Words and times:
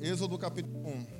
Êxodo 0.00 0.38
capítulo 0.38 0.78
1. 0.78 1.18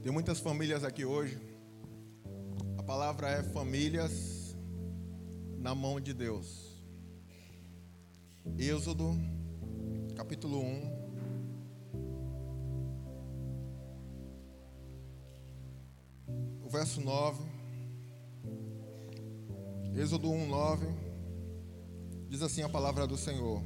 Tem 0.00 0.12
muitas 0.12 0.38
famílias 0.38 0.84
aqui 0.84 1.04
hoje. 1.04 1.36
A 2.78 2.82
palavra 2.84 3.28
é 3.28 3.42
famílias 3.42 4.56
na 5.58 5.74
mão 5.74 6.00
de 6.00 6.14
Deus. 6.14 6.80
Êxodo 8.56 9.16
capítulo 10.14 10.60
1. 10.60 10.97
O 16.68 16.70
verso 16.70 17.00
9. 17.00 17.42
Êxodo 19.96 20.30
1, 20.30 20.48
9. 20.48 20.86
Diz 22.28 22.42
assim 22.42 22.60
a 22.62 22.68
palavra 22.68 23.06
do 23.06 23.16
Senhor. 23.16 23.62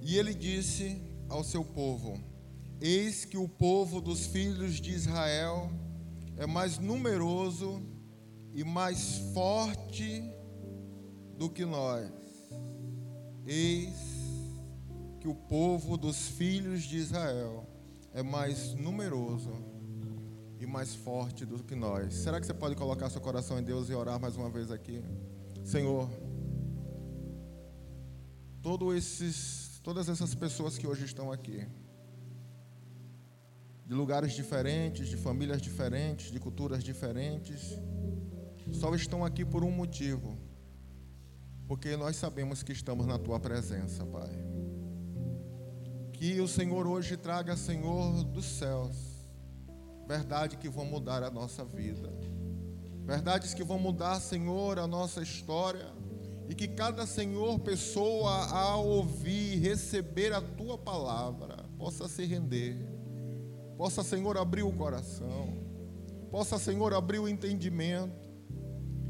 E 0.00 0.18
ele 0.18 0.34
disse 0.34 1.00
ao 1.28 1.44
seu 1.44 1.64
povo: 1.64 2.18
Eis 2.80 3.24
que 3.24 3.38
o 3.38 3.48
povo 3.48 4.00
dos 4.00 4.26
filhos 4.26 4.80
de 4.80 4.90
Israel 4.90 5.70
é 6.36 6.46
mais 6.46 6.80
numeroso 6.80 7.80
e 8.52 8.64
mais 8.64 9.18
forte 9.32 10.20
do 11.38 11.48
que 11.48 11.64
nós. 11.64 12.10
Eis 13.46 13.94
que 15.20 15.28
o 15.28 15.34
povo 15.34 15.96
dos 15.96 16.26
filhos 16.30 16.82
de 16.82 16.96
Israel 16.96 17.68
é 18.12 18.20
mais 18.20 18.74
numeroso 18.74 19.71
e 20.62 20.66
mais 20.66 20.94
forte 20.94 21.44
do 21.44 21.62
que 21.62 21.74
nós. 21.74 22.14
Será 22.14 22.40
que 22.40 22.46
você 22.46 22.54
pode 22.54 22.76
colocar 22.76 23.10
seu 23.10 23.20
coração 23.20 23.58
em 23.58 23.64
Deus 23.64 23.90
e 23.90 23.94
orar 23.94 24.20
mais 24.20 24.36
uma 24.36 24.48
vez 24.48 24.70
aqui? 24.70 25.02
Senhor, 25.64 26.08
todos 28.62 28.94
esses, 28.94 29.80
todas 29.82 30.08
essas 30.08 30.36
pessoas 30.36 30.78
que 30.78 30.86
hoje 30.86 31.04
estão 31.04 31.32
aqui, 31.32 31.66
de 33.84 33.92
lugares 33.92 34.32
diferentes, 34.34 35.08
de 35.08 35.16
famílias 35.16 35.60
diferentes, 35.60 36.30
de 36.30 36.38
culturas 36.38 36.84
diferentes, 36.84 37.76
só 38.70 38.94
estão 38.94 39.24
aqui 39.24 39.44
por 39.44 39.64
um 39.64 39.70
motivo, 39.70 40.38
porque 41.66 41.96
nós 41.96 42.14
sabemos 42.14 42.62
que 42.62 42.70
estamos 42.70 43.04
na 43.04 43.18
tua 43.18 43.40
presença, 43.40 44.06
Pai. 44.06 44.30
Que 46.12 46.40
o 46.40 46.46
Senhor 46.46 46.86
hoje 46.86 47.16
traga, 47.16 47.56
Senhor, 47.56 48.22
dos 48.22 48.44
céus, 48.44 49.11
verdade 50.06 50.56
que 50.56 50.68
vão 50.68 50.84
mudar 50.84 51.22
a 51.22 51.30
nossa 51.30 51.64
vida. 51.64 52.12
Verdades 53.04 53.52
que 53.52 53.64
vão 53.64 53.78
mudar, 53.78 54.20
Senhor, 54.20 54.78
a 54.78 54.86
nossa 54.86 55.22
história. 55.22 55.92
E 56.48 56.54
que 56.54 56.68
cada 56.68 57.06
Senhor, 57.06 57.58
pessoa, 57.60 58.46
ao 58.46 58.86
ouvir, 58.86 59.58
receber 59.58 60.32
a 60.32 60.40
tua 60.40 60.76
palavra, 60.76 61.64
possa 61.78 62.08
se 62.08 62.24
render. 62.24 62.76
Possa, 63.76 64.02
Senhor, 64.02 64.36
abrir 64.36 64.62
o 64.62 64.72
coração. 64.72 65.56
Possa, 66.30 66.58
Senhor, 66.58 66.92
abrir 66.94 67.18
o 67.18 67.28
entendimento. 67.28 68.30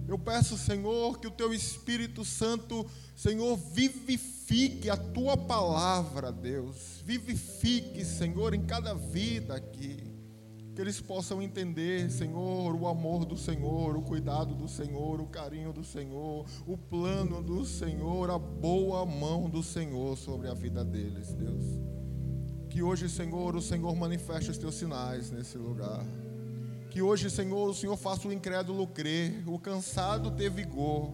Eu 0.08 0.18
peço, 0.18 0.56
Senhor, 0.56 1.18
que 1.18 1.26
o 1.26 1.30
teu 1.30 1.52
Espírito 1.52 2.24
Santo, 2.24 2.86
Senhor, 3.16 3.56
vivifique 3.56 4.88
a 4.88 4.96
tua 4.96 5.36
palavra, 5.36 6.30
Deus. 6.32 7.02
Vivifique, 7.04 8.04
Senhor, 8.04 8.54
em 8.54 8.64
cada 8.64 8.94
vida 8.94 9.54
aqui 9.54 10.11
que 10.74 10.80
eles 10.80 11.00
possam 11.00 11.42
entender, 11.42 12.10
Senhor, 12.10 12.74
o 12.74 12.86
amor 12.88 13.26
do 13.26 13.36
Senhor, 13.36 13.94
o 13.94 14.02
cuidado 14.02 14.54
do 14.54 14.66
Senhor, 14.66 15.20
o 15.20 15.26
carinho 15.26 15.72
do 15.72 15.84
Senhor, 15.84 16.46
o 16.66 16.78
plano 16.78 17.42
do 17.42 17.64
Senhor, 17.64 18.30
a 18.30 18.38
boa 18.38 19.04
mão 19.04 19.50
do 19.50 19.62
Senhor 19.62 20.16
sobre 20.16 20.48
a 20.48 20.54
vida 20.54 20.82
deles, 20.82 21.34
Deus. 21.34 21.64
Que 22.70 22.82
hoje, 22.82 23.06
Senhor, 23.10 23.54
o 23.54 23.60
Senhor 23.60 23.94
manifeste 23.94 24.50
os 24.50 24.56
teus 24.56 24.74
sinais 24.74 25.30
nesse 25.30 25.58
lugar. 25.58 26.02
Que 26.88 27.02
hoje, 27.02 27.28
Senhor, 27.28 27.68
o 27.68 27.74
Senhor 27.74 27.96
faça 27.98 28.26
o 28.26 28.32
incrédulo 28.32 28.86
crer, 28.86 29.46
o 29.46 29.58
cansado 29.58 30.30
ter 30.30 30.50
vigor. 30.50 31.10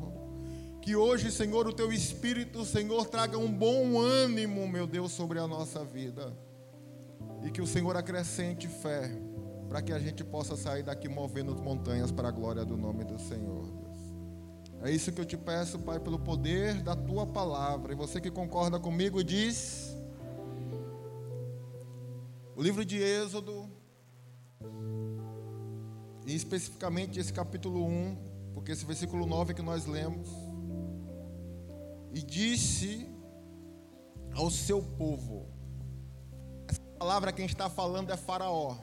Que 0.80 0.94
hoje, 0.94 1.32
Senhor, 1.32 1.66
o 1.66 1.72
teu 1.72 1.92
Espírito, 1.92 2.64
Senhor, 2.64 3.08
traga 3.08 3.36
um 3.36 3.52
bom 3.52 3.98
ânimo, 3.98 4.68
meu 4.68 4.86
Deus, 4.86 5.10
sobre 5.10 5.40
a 5.40 5.48
nossa 5.48 5.84
vida. 5.84 6.32
E 7.44 7.50
que 7.50 7.60
o 7.60 7.66
Senhor 7.66 7.96
acrescente 7.96 8.68
fé 8.68 9.10
para 9.68 9.82
que 9.82 9.92
a 9.92 9.98
gente 9.98 10.24
possa 10.24 10.56
sair 10.56 10.82
daqui 10.82 11.08
movendo 11.08 11.54
montanhas 11.54 12.10
para 12.10 12.28
a 12.28 12.30
glória 12.30 12.64
do 12.64 12.76
nome 12.76 13.04
do 13.04 13.18
Senhor, 13.18 13.66
Deus. 13.66 13.88
É 14.82 14.90
isso 14.90 15.12
que 15.12 15.20
eu 15.20 15.26
te 15.26 15.36
peço, 15.36 15.78
Pai, 15.78 16.00
pelo 16.00 16.18
poder 16.18 16.82
da 16.82 16.96
tua 16.96 17.26
palavra. 17.26 17.92
E 17.92 17.96
você 17.96 18.20
que 18.20 18.30
concorda 18.30 18.78
comigo 18.78 19.22
diz: 19.22 19.94
O 22.56 22.62
livro 22.62 22.84
de 22.84 22.96
Êxodo, 22.96 23.68
e 26.26 26.34
especificamente 26.34 27.18
esse 27.18 27.32
capítulo 27.32 27.84
1, 27.84 28.16
porque 28.54 28.72
esse 28.72 28.86
versículo 28.86 29.26
9 29.26 29.52
que 29.52 29.62
nós 29.62 29.84
lemos, 29.84 30.28
e 32.14 32.22
disse 32.22 33.06
ao 34.34 34.50
seu 34.50 34.80
povo, 34.80 35.46
essa 36.68 36.80
palavra 36.98 37.32
quem 37.32 37.46
está 37.46 37.68
falando 37.68 38.10
é 38.12 38.16
Faraó. 38.16 38.76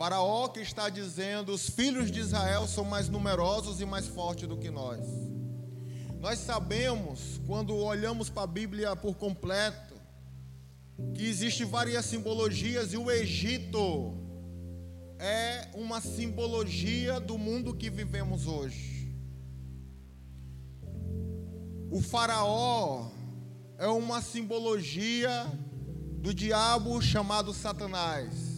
Faraó 0.00 0.48
que 0.48 0.60
está 0.60 0.88
dizendo: 0.88 1.52
os 1.52 1.68
filhos 1.68 2.10
de 2.10 2.20
Israel 2.20 2.66
são 2.66 2.84
mais 2.84 3.10
numerosos 3.10 3.82
e 3.82 3.84
mais 3.84 4.06
fortes 4.06 4.48
do 4.48 4.56
que 4.56 4.70
nós. 4.70 5.06
Nós 6.18 6.38
sabemos, 6.38 7.38
quando 7.46 7.76
olhamos 7.76 8.30
para 8.30 8.44
a 8.44 8.46
Bíblia 8.46 8.96
por 8.96 9.14
completo, 9.16 9.94
que 11.14 11.26
existe 11.26 11.66
várias 11.66 12.06
simbologias 12.06 12.94
e 12.94 12.96
o 12.96 13.10
Egito 13.10 14.14
é 15.18 15.68
uma 15.74 16.00
simbologia 16.00 17.20
do 17.20 17.36
mundo 17.36 17.74
que 17.74 17.90
vivemos 17.90 18.46
hoje. 18.46 19.14
O 21.90 22.00
Faraó 22.00 23.10
é 23.76 23.88
uma 23.88 24.22
simbologia 24.22 25.46
do 26.22 26.32
diabo 26.32 27.02
chamado 27.02 27.52
Satanás. 27.52 28.49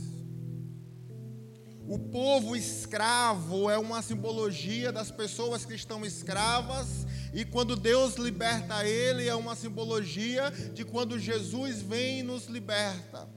O 1.87 1.99
povo 1.99 2.55
escravo 2.55 3.69
é 3.69 3.77
uma 3.77 4.03
simbologia 4.03 4.93
das 4.93 5.11
pessoas 5.11 5.65
que 5.65 5.75
estão 5.75 6.05
escravas, 6.05 7.07
e 7.35 7.45
quando 7.45 7.75
Deus 7.75 8.17
liberta 8.17 8.87
ele, 8.87 9.29
é 9.29 9.35
uma 9.35 9.57
simbologia 9.57 10.51
de 10.51 10.85
quando 10.85 11.19
Jesus 11.19 11.83
vem 11.83 12.21
e 12.21 12.23
nos 12.23 12.47
liberta, 12.47 13.29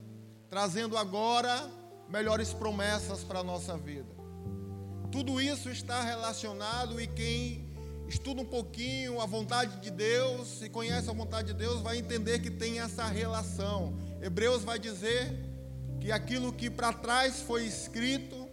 trazendo 0.50 0.98
agora 0.98 1.70
melhores 2.10 2.54
promessas 2.54 3.24
para 3.24 3.40
a 3.40 3.44
nossa 3.44 3.78
vida. 3.78 4.14
Tudo 5.12 5.42
isso 5.42 5.70
está 5.70 6.04
relacionado 6.04 7.00
e 7.00 7.08
quem 7.08 7.74
estuda 8.08 8.42
um 8.42 8.46
pouquinho 8.46 9.20
a 9.20 9.26
vontade 9.26 9.80
de 9.80 9.90
Deus 9.90 10.62
e 10.62 10.70
conhece 10.70 11.10
a 11.10 11.14
vontade 11.14 11.48
de 11.48 11.54
Deus 11.54 11.82
vai 11.82 11.98
entender 11.98 12.40
que 12.40 12.52
tem 12.52 12.80
essa 12.80 13.06
relação. 13.06 13.98
Hebreus 14.22 14.64
vai 14.64 14.78
dizer 14.78 15.45
que 16.06 16.12
aquilo 16.12 16.54
que 16.54 16.70
para 16.70 16.94
trás 16.94 17.42
foi 17.42 17.66
escrito, 17.66 18.48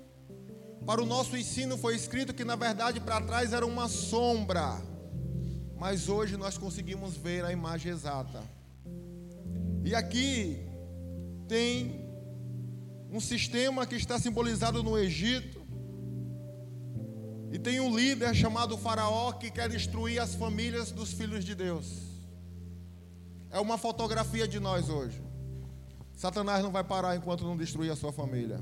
para 0.87 1.03
o 1.03 1.05
nosso 1.05 1.37
ensino 1.37 1.77
foi 1.77 1.95
escrito 1.95 2.33
que 2.33 2.47
na 2.47 2.57
verdade 2.57 2.99
para 2.99 3.21
trás 3.21 3.53
era 3.53 3.67
uma 3.67 3.89
sombra, 3.89 4.81
mas 5.77 6.09
hoje 6.09 6.39
nós 6.39 6.57
conseguimos 6.57 7.15
ver 7.15 7.45
a 7.45 7.53
imagem 7.53 7.93
exata. 7.93 8.43
E 9.85 9.95
aqui 9.95 10.67
tem 11.47 12.09
um 13.11 13.21
sistema 13.21 13.87
que 13.87 13.97
está 13.97 14.19
simbolizado 14.19 14.83
no 14.83 14.97
Egito, 14.99 15.61
e 17.53 17.59
tem 17.59 17.81
um 17.81 17.95
líder 17.95 18.35
chamado 18.35 18.79
Faraó 18.79 19.31
que 19.33 19.51
quer 19.51 19.69
destruir 19.69 20.23
as 20.23 20.35
famílias 20.35 20.91
dos 20.91 21.13
filhos 21.13 21.45
de 21.45 21.55
Deus. 21.55 22.01
É 23.51 23.61
uma 23.61 23.77
fotografia 23.77 24.49
de 24.49 24.59
nós 24.59 24.89
hoje. 24.89 25.32
Satanás 26.23 26.63
não 26.63 26.71
vai 26.71 26.85
parar 26.85 27.17
enquanto 27.17 27.43
não 27.45 27.57
destruir 27.57 27.91
a 27.91 27.97
sua 27.97 28.13
família. 28.13 28.61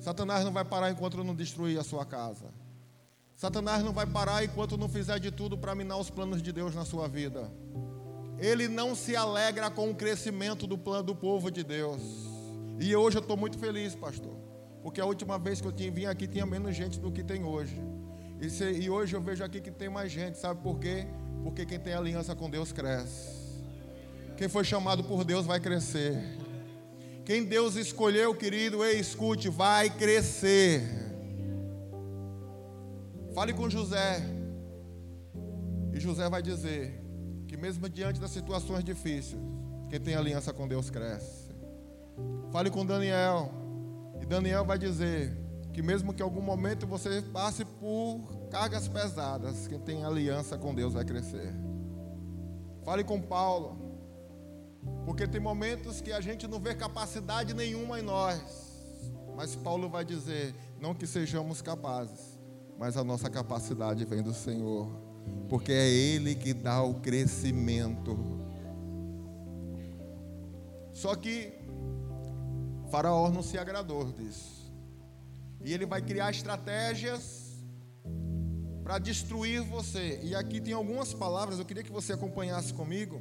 Satanás 0.00 0.42
não 0.42 0.50
vai 0.50 0.64
parar 0.64 0.90
enquanto 0.90 1.22
não 1.22 1.34
destruir 1.34 1.78
a 1.78 1.84
sua 1.84 2.06
casa. 2.06 2.46
Satanás 3.36 3.84
não 3.84 3.92
vai 3.92 4.06
parar 4.06 4.42
enquanto 4.42 4.78
não 4.78 4.88
fizer 4.88 5.20
de 5.20 5.30
tudo 5.30 5.58
para 5.58 5.74
minar 5.74 5.98
os 5.98 6.08
planos 6.08 6.40
de 6.40 6.50
Deus 6.50 6.74
na 6.74 6.86
sua 6.86 7.06
vida. 7.06 7.52
Ele 8.38 8.68
não 8.68 8.94
se 8.94 9.14
alegra 9.14 9.70
com 9.70 9.90
o 9.90 9.94
crescimento 9.94 10.66
do 10.66 10.78
plano 10.78 11.02
do 11.02 11.14
povo 11.14 11.50
de 11.50 11.62
Deus. 11.62 12.00
E 12.80 12.96
hoje 12.96 13.18
eu 13.18 13.20
estou 13.20 13.36
muito 13.36 13.58
feliz, 13.58 13.94
pastor. 13.94 14.38
Porque 14.82 14.98
a 14.98 15.04
última 15.04 15.38
vez 15.38 15.60
que 15.60 15.66
eu 15.66 15.92
vim 15.92 16.06
aqui 16.06 16.26
tinha 16.26 16.46
menos 16.46 16.74
gente 16.74 16.98
do 16.98 17.12
que 17.12 17.22
tem 17.22 17.44
hoje. 17.44 17.78
E, 18.40 18.48
se, 18.48 18.64
e 18.64 18.88
hoje 18.88 19.14
eu 19.14 19.20
vejo 19.20 19.44
aqui 19.44 19.60
que 19.60 19.70
tem 19.70 19.90
mais 19.90 20.10
gente. 20.10 20.38
Sabe 20.38 20.62
por 20.62 20.78
quê? 20.78 21.06
Porque 21.44 21.66
quem 21.66 21.78
tem 21.78 21.92
aliança 21.92 22.34
com 22.34 22.48
Deus 22.48 22.72
cresce. 22.72 23.36
Quem 24.38 24.48
foi 24.48 24.64
chamado 24.64 25.04
por 25.04 25.22
Deus 25.22 25.44
vai 25.44 25.60
crescer. 25.60 26.47
Quem 27.28 27.44
Deus 27.44 27.76
escolheu, 27.76 28.34
querido, 28.34 28.82
ei, 28.82 28.98
escute, 28.98 29.50
vai 29.50 29.90
crescer. 29.90 30.80
Fale 33.34 33.52
com 33.52 33.68
José. 33.68 34.22
E 35.92 36.00
José 36.00 36.26
vai 36.30 36.40
dizer 36.40 36.98
que 37.46 37.54
mesmo 37.54 37.86
diante 37.86 38.18
das 38.18 38.30
situações 38.30 38.82
difíceis, 38.82 39.38
quem 39.90 40.00
tem 40.00 40.14
aliança 40.14 40.54
com 40.54 40.66
Deus 40.66 40.88
cresce. 40.88 41.50
Fale 42.50 42.70
com 42.70 42.86
Daniel. 42.86 43.52
E 44.22 44.24
Daniel 44.24 44.64
vai 44.64 44.78
dizer 44.78 45.36
que 45.74 45.82
mesmo 45.82 46.14
que 46.14 46.22
em 46.22 46.24
algum 46.24 46.40
momento 46.40 46.86
você 46.86 47.20
passe 47.20 47.62
por 47.62 48.22
cargas 48.50 48.88
pesadas, 48.88 49.68
quem 49.68 49.78
tem 49.78 50.02
aliança 50.02 50.56
com 50.56 50.74
Deus 50.74 50.94
vai 50.94 51.04
crescer. 51.04 51.54
Fale 52.86 53.04
com 53.04 53.20
Paulo. 53.20 53.87
Porque 55.04 55.26
tem 55.26 55.40
momentos 55.40 56.00
que 56.00 56.12
a 56.12 56.20
gente 56.20 56.46
não 56.46 56.60
vê 56.60 56.74
capacidade 56.74 57.54
nenhuma 57.54 57.98
em 57.98 58.02
nós. 58.02 58.40
Mas 59.36 59.54
Paulo 59.54 59.88
vai 59.88 60.04
dizer: 60.04 60.54
não 60.80 60.94
que 60.94 61.06
sejamos 61.06 61.62
capazes, 61.62 62.38
mas 62.78 62.96
a 62.96 63.04
nossa 63.04 63.30
capacidade 63.30 64.04
vem 64.04 64.22
do 64.22 64.34
Senhor. 64.34 64.88
Porque 65.48 65.72
é 65.72 65.88
Ele 65.88 66.34
que 66.34 66.52
dá 66.52 66.82
o 66.82 66.94
crescimento. 66.94 68.16
Só 70.92 71.14
que 71.14 71.52
Faraó 72.90 73.30
não 73.30 73.42
se 73.42 73.56
agradou 73.58 74.10
disso. 74.12 74.58
E 75.60 75.72
ele 75.72 75.86
vai 75.86 76.00
criar 76.00 76.30
estratégias 76.30 77.56
para 78.82 78.98
destruir 78.98 79.62
você. 79.62 80.18
E 80.22 80.34
aqui 80.34 80.60
tem 80.60 80.72
algumas 80.72 81.12
palavras, 81.12 81.58
eu 81.58 81.64
queria 81.64 81.82
que 81.82 81.92
você 81.92 82.14
acompanhasse 82.14 82.72
comigo. 82.72 83.20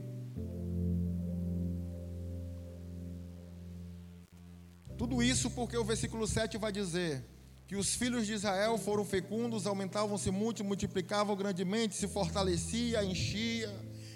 Tudo 4.98 5.22
isso 5.22 5.52
porque 5.52 5.78
o 5.78 5.84
versículo 5.84 6.28
7 6.28 6.58
vai 6.58 6.72
dizer 6.72 7.24
que 7.68 7.76
os 7.76 7.94
filhos 7.94 8.26
de 8.26 8.34
Israel 8.34 8.78
foram 8.78 9.06
fecundos, 9.06 9.68
aumentavam-se 9.68 10.32
muito, 10.32 10.64
multiplicavam 10.64 11.36
grandemente, 11.36 11.96
se 11.96 12.08
fortalecia, 12.08 13.04
enchia. 13.04 13.70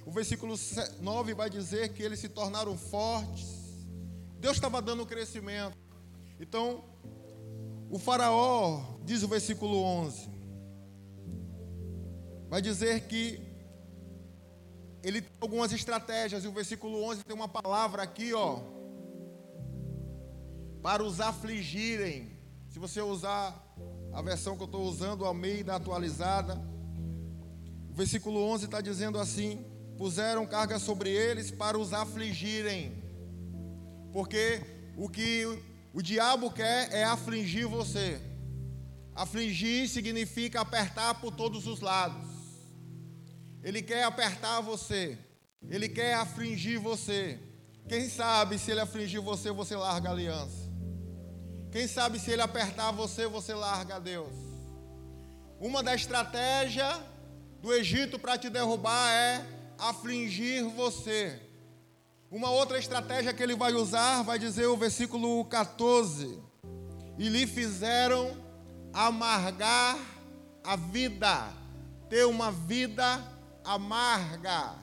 O 0.05 0.11
versículo 0.11 0.55
9 0.99 1.33
vai 1.35 1.49
dizer 1.49 1.89
que 1.89 2.01
eles 2.01 2.19
se 2.19 2.29
tornaram 2.29 2.75
fortes. 2.77 3.45
Deus 4.39 4.55
estava 4.55 4.81
dando 4.81 5.05
crescimento. 5.05 5.77
Então, 6.39 6.83
o 7.91 7.99
faraó, 7.99 8.97
diz 9.03 9.21
o 9.21 9.27
versículo 9.27 9.83
11, 9.83 10.29
vai 12.49 12.61
dizer 12.61 13.01
que 13.01 13.39
ele 15.03 15.21
tem 15.21 15.31
algumas 15.39 15.71
estratégias, 15.71 16.43
e 16.43 16.47
o 16.47 16.51
versículo 16.51 17.03
11 17.03 17.23
tem 17.23 17.35
uma 17.35 17.47
palavra 17.47 18.01
aqui, 18.01 18.33
ó, 18.33 18.61
para 20.81 21.03
os 21.03 21.21
afligirem. 21.21 22.31
Se 22.69 22.79
você 22.79 23.01
usar 23.01 23.55
a 24.13 24.21
versão 24.21 24.55
que 24.55 24.63
eu 24.63 24.65
estou 24.65 24.83
usando, 24.83 25.25
a 25.25 25.33
Meida 25.33 25.75
atualizada, 25.75 26.61
o 27.89 27.93
versículo 27.93 28.41
11 28.43 28.65
está 28.65 28.81
dizendo 28.81 29.19
assim: 29.19 29.65
puseram 29.97 30.45
carga 30.45 30.79
sobre 30.79 31.09
eles 31.09 31.51
para 31.51 31.77
os 31.77 31.93
afligirem, 31.93 33.03
porque 34.11 34.61
o 34.97 35.09
que 35.09 35.45
o 35.93 36.01
diabo 36.01 36.51
quer 36.51 36.91
é 36.93 37.03
afligir 37.03 37.67
você. 37.67 38.19
Afligir 39.13 39.89
significa 39.89 40.61
apertar 40.61 41.19
por 41.19 41.35
todos 41.35 41.67
os 41.67 41.81
lados. 41.81 42.29
Ele 43.61 43.81
quer 43.81 44.03
apertar 44.03 44.61
você. 44.61 45.17
Ele 45.69 45.87
quer 45.89 46.15
afligir 46.15 46.79
você. 46.79 47.37
Quem 47.87 48.09
sabe 48.09 48.57
se 48.57 48.71
ele 48.71 48.79
afligir 48.79 49.19
você, 49.19 49.51
você 49.51 49.75
larga 49.75 50.09
a 50.09 50.11
aliança. 50.13 50.60
Quem 51.71 51.87
sabe 51.87 52.19
se 52.19 52.29
ele 52.31 52.41
apertar 52.41 52.91
você, 52.91 53.27
você 53.27 53.53
larga 53.53 53.99
Deus. 53.99 54.33
Uma 55.57 55.81
da 55.81 55.95
estratégias 55.95 56.99
do 57.61 57.73
Egito 57.73 58.19
para 58.19 58.37
te 58.37 58.49
derrubar 58.49 59.09
é 59.11 59.45
afligir 59.77 60.63
você. 60.63 61.39
Uma 62.29 62.49
outra 62.49 62.77
estratégia 62.77 63.33
que 63.33 63.41
ele 63.41 63.55
vai 63.55 63.73
usar, 63.73 64.21
vai 64.23 64.37
dizer 64.37 64.65
o 64.65 64.75
versículo 64.75 65.45
14: 65.45 66.41
E 67.17 67.29
lhe 67.29 67.47
fizeram 67.47 68.35
amargar 68.93 69.97
a 70.63 70.75
vida, 70.75 71.47
ter 72.09 72.25
uma 72.25 72.51
vida 72.51 73.23
amarga. 73.63 74.75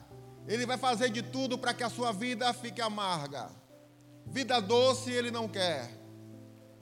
Ele 0.47 0.65
vai 0.65 0.79
fazer 0.79 1.11
de 1.11 1.21
tudo 1.21 1.59
para 1.59 1.75
que 1.75 1.85
a 1.85 1.91
sua 1.91 2.13
vida 2.13 2.53
fique 2.55 2.81
amarga. 2.81 3.51
Vida 4.25 4.61
doce 4.61 5.11
ele 5.11 5.31
não 5.31 5.47
quer. 5.47 5.99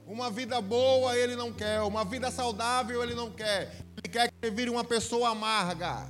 Uma 0.06 0.30
vida 0.30 0.60
boa 0.60 1.18
ele 1.18 1.34
não 1.34 1.52
quer, 1.52 1.82
uma 1.82 2.04
vida 2.04 2.30
saudável 2.30 3.02
ele 3.02 3.14
não 3.14 3.28
quer. 3.28 3.74
Ele 3.96 4.08
quer 4.08 4.28
que 4.28 4.34
você 4.40 4.50
vire 4.52 4.70
uma 4.70 4.84
pessoa 4.84 5.30
amarga, 5.30 6.08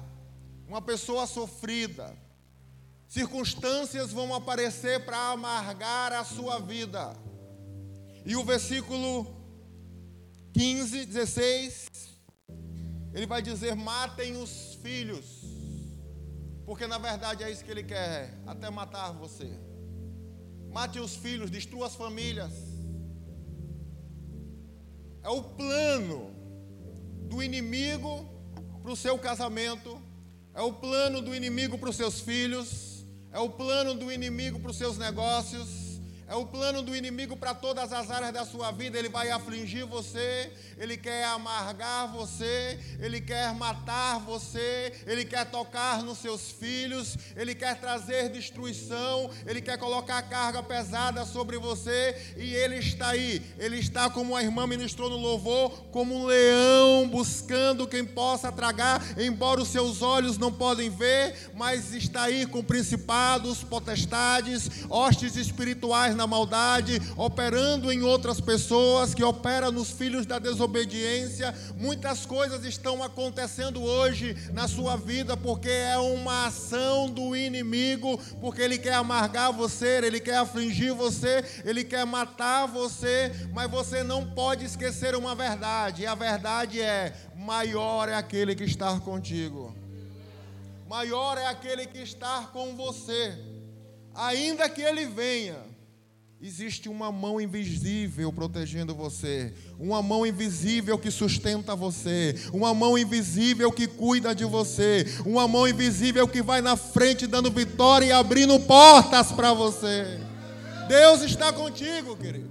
uma 0.69 0.83
pessoa 0.83 1.27
sofrida. 1.27 2.15
Circunstâncias 3.09 4.13
vão 4.13 4.35
aparecer 4.35 5.03
para 5.07 5.31
amargar 5.31 6.13
a 6.13 6.25
sua 6.25 6.59
vida. 6.59 7.17
E 8.27 8.37
o 8.37 8.45
versículo 8.45 9.35
15, 10.53 11.07
16, 11.07 11.89
ele 13.15 13.25
vai 13.25 13.41
dizer: 13.41 13.75
matem 13.75 14.37
os 14.37 14.75
filhos, 14.83 15.25
porque 16.67 16.87
na 16.87 16.99
verdade 16.99 17.43
é 17.43 17.51
isso 17.51 17.65
que 17.65 17.71
ele 17.71 17.85
quer, 17.85 18.39
até 18.47 18.69
matar 18.69 19.13
você. 19.13 19.59
Mate 20.71 21.01
os 21.01 21.17
filhos, 21.17 21.51
destrua 21.51 21.87
as 21.87 21.95
famílias 21.95 22.76
é 25.27 25.29
o 25.29 25.43
plano 25.43 26.31
do 27.29 27.43
inimigo 27.43 28.25
para 28.81 28.93
o 28.93 28.97
seu 28.97 29.19
casamento, 29.19 30.01
é 30.55 30.63
o 30.63 30.73
plano 30.73 31.21
do 31.21 31.35
inimigo 31.35 31.77
para 31.77 31.91
os 31.91 31.97
seus 31.97 32.21
filhos, 32.21 33.05
é 33.33 33.41
o 33.41 33.51
plano 33.51 33.95
do 33.95 34.13
inimigo 34.13 34.61
para 34.61 34.71
os 34.71 34.77
seus 34.77 34.97
negócios, 34.97 35.69
é 36.29 36.35
o 36.35 36.45
plano 36.45 36.83
do 36.83 36.97
inimigo 36.97 37.37
para 37.37 37.55
todas 37.55 37.93
as 37.93 38.11
áreas 38.11 38.33
da 38.33 38.45
sua 38.45 38.73
vida. 38.73 38.99
Ele 38.99 39.09
vai 39.09 39.31
afligir 39.31 39.87
você, 39.87 40.53
ele 40.77 40.97
quer 40.97 41.25
amargar 41.27 42.11
você, 42.11 42.81
ele 43.01 43.21
quer 43.21 43.55
matar 43.55 44.19
você, 44.19 44.93
ele 45.07 45.25
quer 45.25 45.47
tocar 45.47 46.03
nos 46.03 46.19
seus 46.19 46.51
filhos, 46.51 47.17
ele 47.37 47.55
quer 47.55 47.77
trazer 47.79 48.29
destruição, 48.29 49.31
ele 49.47 49.63
quer 49.63 49.79
colocar 49.79 50.21
carga 50.23 50.63
pesada 50.63 51.25
sobre 51.25 51.59
você 51.59 52.35
e 52.37 52.55
ele 52.55 52.77
está 52.77 53.11
aí. 53.11 53.41
Ele 53.57 53.79
está 53.79 54.11
como 54.11 54.35
a 54.35 54.43
irmã 54.43 54.67
ministrou 54.67 55.09
no 55.09 55.17
louvor, 55.17 55.71
como 55.93 56.15
um 56.17 56.27
leão 56.27 57.09
buscando 57.09 57.87
quem 57.87 58.05
possa 58.05 58.51
tragar, 58.51 59.01
embora 59.17 59.61
os 59.61 59.69
seus 59.69 60.03
olhos 60.03 60.39
não 60.39 60.53
podem 60.53 60.91
ver, 60.91 61.53
mas 61.55 61.95
está 61.95 62.25
aí 62.25 62.47
com 62.47 62.65
principados, 62.65 63.63
potestades, 63.63 64.69
hostes 64.91 65.37
espirituais 65.37 66.16
na 66.17 66.27
maldade, 66.27 67.01
operando 67.17 67.93
em 67.93 68.03
outras 68.03 68.41
pessoas, 68.41 69.15
que 69.15 69.23
opera 69.23 69.71
nos 69.71 69.91
filhos 69.91 70.27
da 70.27 70.39
desobediência. 70.39 71.55
Muitas 71.77 72.25
coisas 72.27 72.65
estão 72.65 73.03
acontecendo 73.03 73.83
hoje 73.83 74.37
na 74.53 74.67
sua 74.67 74.97
vida 74.97 75.37
porque 75.37 75.69
é 75.69 75.99
uma 75.99 76.47
ação 76.47 77.09
do 77.09 77.37
inimigo, 77.37 78.19
porque 78.41 78.63
ele 78.63 78.79
quer 78.79 78.95
amargar 78.95 79.53
você, 79.53 79.99
ele 80.05 80.21
quer 80.21 80.39
afligir 80.39 80.93
você, 80.93 81.45
ele 81.65 81.85
quer 81.85 82.05
matar 82.05 82.67
você, 82.67 83.31
mas 83.53 83.71
você 83.71 84.03
não 84.03 84.25
pode 84.27 84.65
esquecer 84.65 85.15
uma 85.15 85.35
verdade, 85.35 86.03
e 86.03 86.07
a 86.07 86.15
verdade 86.15 86.81
é: 86.81 87.15
maior 87.37 88.09
é 88.09 88.15
aquele 88.15 88.55
que 88.55 88.65
está 88.65 88.99
contigo. 88.99 89.75
Maior 90.89 91.37
é 91.37 91.47
aquele 91.47 91.87
que 91.87 91.99
está 91.99 92.43
com 92.53 92.77
você. 92.77 93.37
Ainda 94.15 94.69
que 94.69 94.81
ele 94.81 95.05
venha, 95.05 95.57
Existe 96.39 96.87
uma 96.87 97.11
mão 97.11 97.41
invisível 97.41 98.31
protegendo 98.31 98.95
você, 98.95 99.55
uma 99.79 100.03
mão 100.03 100.27
invisível 100.27 100.99
que 100.99 101.11
sustenta 101.11 101.75
você, 101.75 102.35
uma 102.53 102.75
mão 102.75 102.99
invisível 102.99 103.73
que 103.73 103.87
cuida 103.87 104.35
de 104.35 104.45
você, 104.45 105.07
uma 105.25 105.49
mão 105.49 105.67
invisível 105.67 106.29
que 106.29 106.43
vai 106.43 106.61
na 106.61 106.77
frente 106.77 107.27
dando 107.27 107.51
vitória 107.51 108.07
e 108.07 108.13
abrindo 108.13 108.61
portas 108.61 109.33
para 109.33 109.55
você. 109.55 110.21
Deus 110.87 111.23
está 111.23 111.51
contigo, 111.55 112.15
querido. 112.17 112.51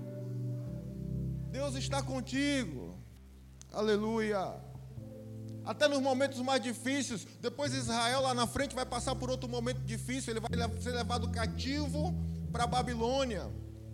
Deus 1.51 1.75
está 1.75 2.01
contigo. 2.01 2.97
Aleluia. 3.71 4.55
Até 5.63 5.87
nos 5.87 6.01
momentos 6.01 6.39
mais 6.41 6.61
difíceis, 6.61 7.25
depois 7.39 7.71
Israel 7.71 8.21
lá 8.21 8.33
na 8.33 8.47
frente 8.47 8.73
vai 8.73 8.85
passar 8.85 9.13
por 9.13 9.29
outro 9.29 9.47
momento 9.47 9.81
difícil, 9.81 10.33
ele 10.33 10.39
vai 10.39 10.81
ser 10.81 10.91
levado 10.91 11.29
cativo 11.29 12.15
para 12.51 12.63
a 12.63 12.67
Babilônia. 12.67 13.47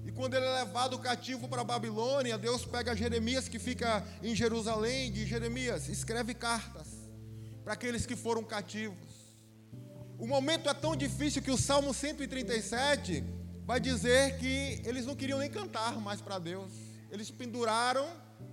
E 0.05 0.11
quando 0.11 0.33
ele 0.33 0.45
é 0.45 0.63
levado 0.63 0.97
cativo 0.99 1.47
para 1.47 1.61
a 1.61 1.63
Babilônia, 1.63 2.37
Deus 2.37 2.65
pega 2.65 2.95
Jeremias 2.95 3.47
que 3.47 3.59
fica 3.59 4.05
em 4.23 4.35
Jerusalém, 4.35 5.11
de 5.11 5.25
Jeremias, 5.25 5.87
escreve 5.89 6.33
cartas 6.33 6.87
para 7.63 7.73
aqueles 7.73 8.05
que 8.05 8.15
foram 8.15 8.43
cativos. 8.43 9.21
O 10.17 10.27
momento 10.27 10.69
é 10.69 10.73
tão 10.73 10.95
difícil 10.95 11.41
que 11.41 11.51
o 11.51 11.57
Salmo 11.57 11.93
137 11.93 13.23
vai 13.65 13.79
dizer 13.79 14.37
que 14.37 14.81
eles 14.85 15.05
não 15.05 15.15
queriam 15.15 15.39
nem 15.39 15.49
cantar 15.49 15.99
mais 15.99 16.21
para 16.21 16.37
Deus. 16.37 16.71
Eles 17.09 17.31
penduraram 17.31 18.07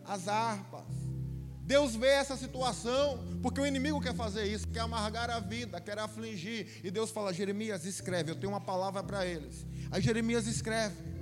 as 0.05 0.29
harpas. 0.29 0.87
Deus 1.63 1.95
vê 1.95 2.09
essa 2.09 2.35
situação, 2.35 3.23
porque 3.43 3.61
o 3.61 3.67
inimigo 3.67 4.01
quer 4.01 4.15
fazer 4.15 4.47
isso, 4.47 4.67
quer 4.69 4.81
amargar 4.81 5.29
a 5.29 5.39
vida, 5.39 5.79
quer 5.79 5.99
afligir. 5.99 6.81
E 6.83 6.91
Deus 6.91 7.11
fala: 7.11 7.33
Jeremias, 7.33 7.85
escreve, 7.85 8.31
eu 8.31 8.37
tenho 8.37 8.53
uma 8.53 8.61
palavra 8.61 9.03
para 9.03 9.27
eles. 9.27 9.67
Aí 9.91 10.01
Jeremias 10.01 10.47
escreve. 10.47 11.18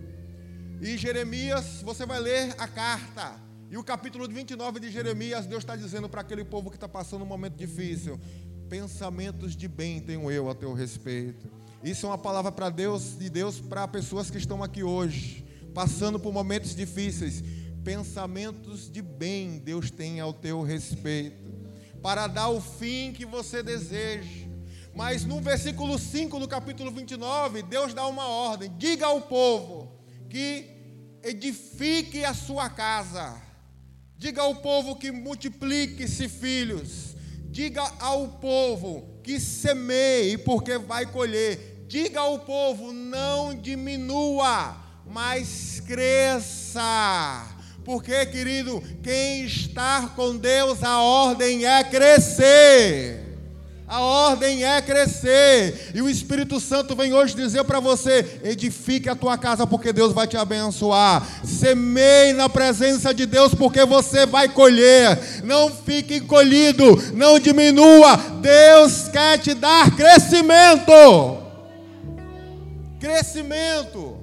E 0.80 0.96
Jeremias, 0.96 1.80
você 1.82 2.04
vai 2.04 2.20
ler 2.20 2.54
a 2.58 2.68
carta. 2.68 3.34
E 3.70 3.76
o 3.76 3.82
capítulo 3.82 4.28
29 4.28 4.78
de 4.78 4.90
Jeremias, 4.90 5.46
Deus 5.46 5.62
está 5.62 5.74
dizendo 5.74 6.08
para 6.08 6.20
aquele 6.20 6.44
povo 6.44 6.70
que 6.70 6.76
está 6.76 6.88
passando 6.88 7.22
um 7.22 7.26
momento 7.26 7.56
difícil: 7.56 8.20
Pensamentos 8.68 9.56
de 9.56 9.66
bem 9.66 10.00
tenho 10.00 10.30
eu 10.30 10.50
a 10.50 10.54
teu 10.54 10.72
respeito. 10.72 11.50
Isso 11.82 12.06
é 12.06 12.10
uma 12.10 12.18
palavra 12.18 12.52
para 12.52 12.68
Deus, 12.68 13.16
de 13.18 13.30
Deus 13.30 13.60
para 13.60 13.88
pessoas 13.88 14.30
que 14.30 14.38
estão 14.38 14.62
aqui 14.62 14.82
hoje, 14.82 15.44
passando 15.74 16.20
por 16.20 16.32
momentos 16.32 16.74
difíceis 16.74 17.42
pensamentos 17.86 18.90
de 18.90 19.00
bem 19.00 19.58
Deus 19.58 19.92
tem 19.92 20.18
ao 20.18 20.32
teu 20.32 20.60
respeito, 20.60 21.54
para 22.02 22.26
dar 22.26 22.48
o 22.48 22.60
fim 22.60 23.12
que 23.12 23.24
você 23.24 23.62
deseja. 23.62 24.44
Mas 24.92 25.24
no 25.24 25.40
versículo 25.40 25.96
5 25.96 26.40
do 26.40 26.48
capítulo 26.48 26.90
29, 26.90 27.62
Deus 27.62 27.94
dá 27.94 28.04
uma 28.08 28.26
ordem: 28.26 28.72
diga 28.76 29.06
ao 29.06 29.20
povo 29.20 29.85
que 30.28 30.66
edifique 31.22 32.24
a 32.24 32.34
sua 32.34 32.70
casa, 32.70 33.40
diga 34.16 34.42
ao 34.42 34.54
povo 34.56 34.96
que 34.96 35.10
multiplique-se 35.10 36.28
filhos, 36.28 37.16
diga 37.50 37.82
ao 38.00 38.28
povo 38.28 39.20
que 39.22 39.40
semeie, 39.40 40.38
porque 40.38 40.78
vai 40.78 41.06
colher, 41.06 41.84
diga 41.88 42.20
ao 42.20 42.40
povo: 42.40 42.92
não 42.92 43.54
diminua, 43.54 44.76
mas 45.06 45.82
cresça. 45.86 47.52
Porque, 47.84 48.26
querido, 48.26 48.82
quem 49.02 49.44
está 49.44 50.08
com 50.16 50.36
Deus, 50.36 50.82
a 50.82 51.00
ordem 51.00 51.64
é 51.64 51.84
crescer. 51.84 53.25
A 53.88 54.00
ordem 54.00 54.64
é 54.64 54.82
crescer. 54.82 55.92
E 55.94 56.02
o 56.02 56.08
Espírito 56.08 56.58
Santo 56.58 56.96
vem 56.96 57.12
hoje 57.12 57.36
dizer 57.36 57.62
para 57.64 57.78
você: 57.78 58.40
edifique 58.42 59.08
a 59.08 59.14
tua 59.14 59.38
casa, 59.38 59.66
porque 59.66 59.92
Deus 59.92 60.12
vai 60.12 60.26
te 60.26 60.36
abençoar. 60.36 61.24
Semeie 61.44 62.32
na 62.32 62.48
presença 62.48 63.14
de 63.14 63.26
Deus, 63.26 63.54
porque 63.54 63.84
você 63.84 64.26
vai 64.26 64.48
colher. 64.48 65.42
Não 65.44 65.70
fique 65.70 66.16
encolhido, 66.16 66.84
não 67.14 67.38
diminua. 67.38 68.16
Deus 68.40 69.08
quer 69.08 69.38
te 69.38 69.54
dar 69.54 69.94
crescimento. 69.94 70.92
Crescimento. 72.98 74.16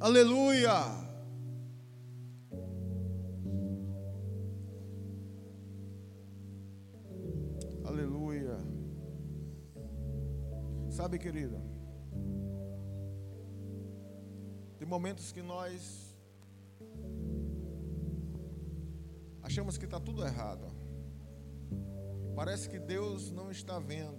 Aleluia. 0.00 0.93
Sabe, 11.04 11.18
querido, 11.18 11.60
tem 14.78 14.88
momentos 14.88 15.32
que 15.32 15.42
nós 15.42 16.16
achamos 19.42 19.76
que 19.76 19.84
está 19.84 20.00
tudo 20.00 20.24
errado. 20.24 20.66
Parece 22.34 22.70
que 22.70 22.78
Deus 22.78 23.30
não 23.30 23.50
está 23.50 23.78
vendo. 23.78 24.18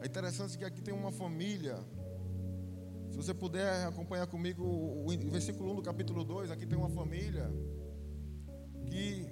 É 0.00 0.06
interessante 0.06 0.56
que 0.56 0.64
aqui 0.64 0.80
tem 0.80 0.94
uma 0.94 1.10
família. 1.10 1.76
Se 3.10 3.16
você 3.16 3.34
puder 3.34 3.88
acompanhar 3.88 4.28
comigo 4.28 4.62
o 4.64 5.08
versículo 5.28 5.72
1 5.72 5.74
do 5.74 5.82
capítulo 5.82 6.22
2, 6.22 6.52
aqui 6.52 6.66
tem 6.66 6.78
uma 6.78 6.90
família 6.90 7.50
que 8.86 9.26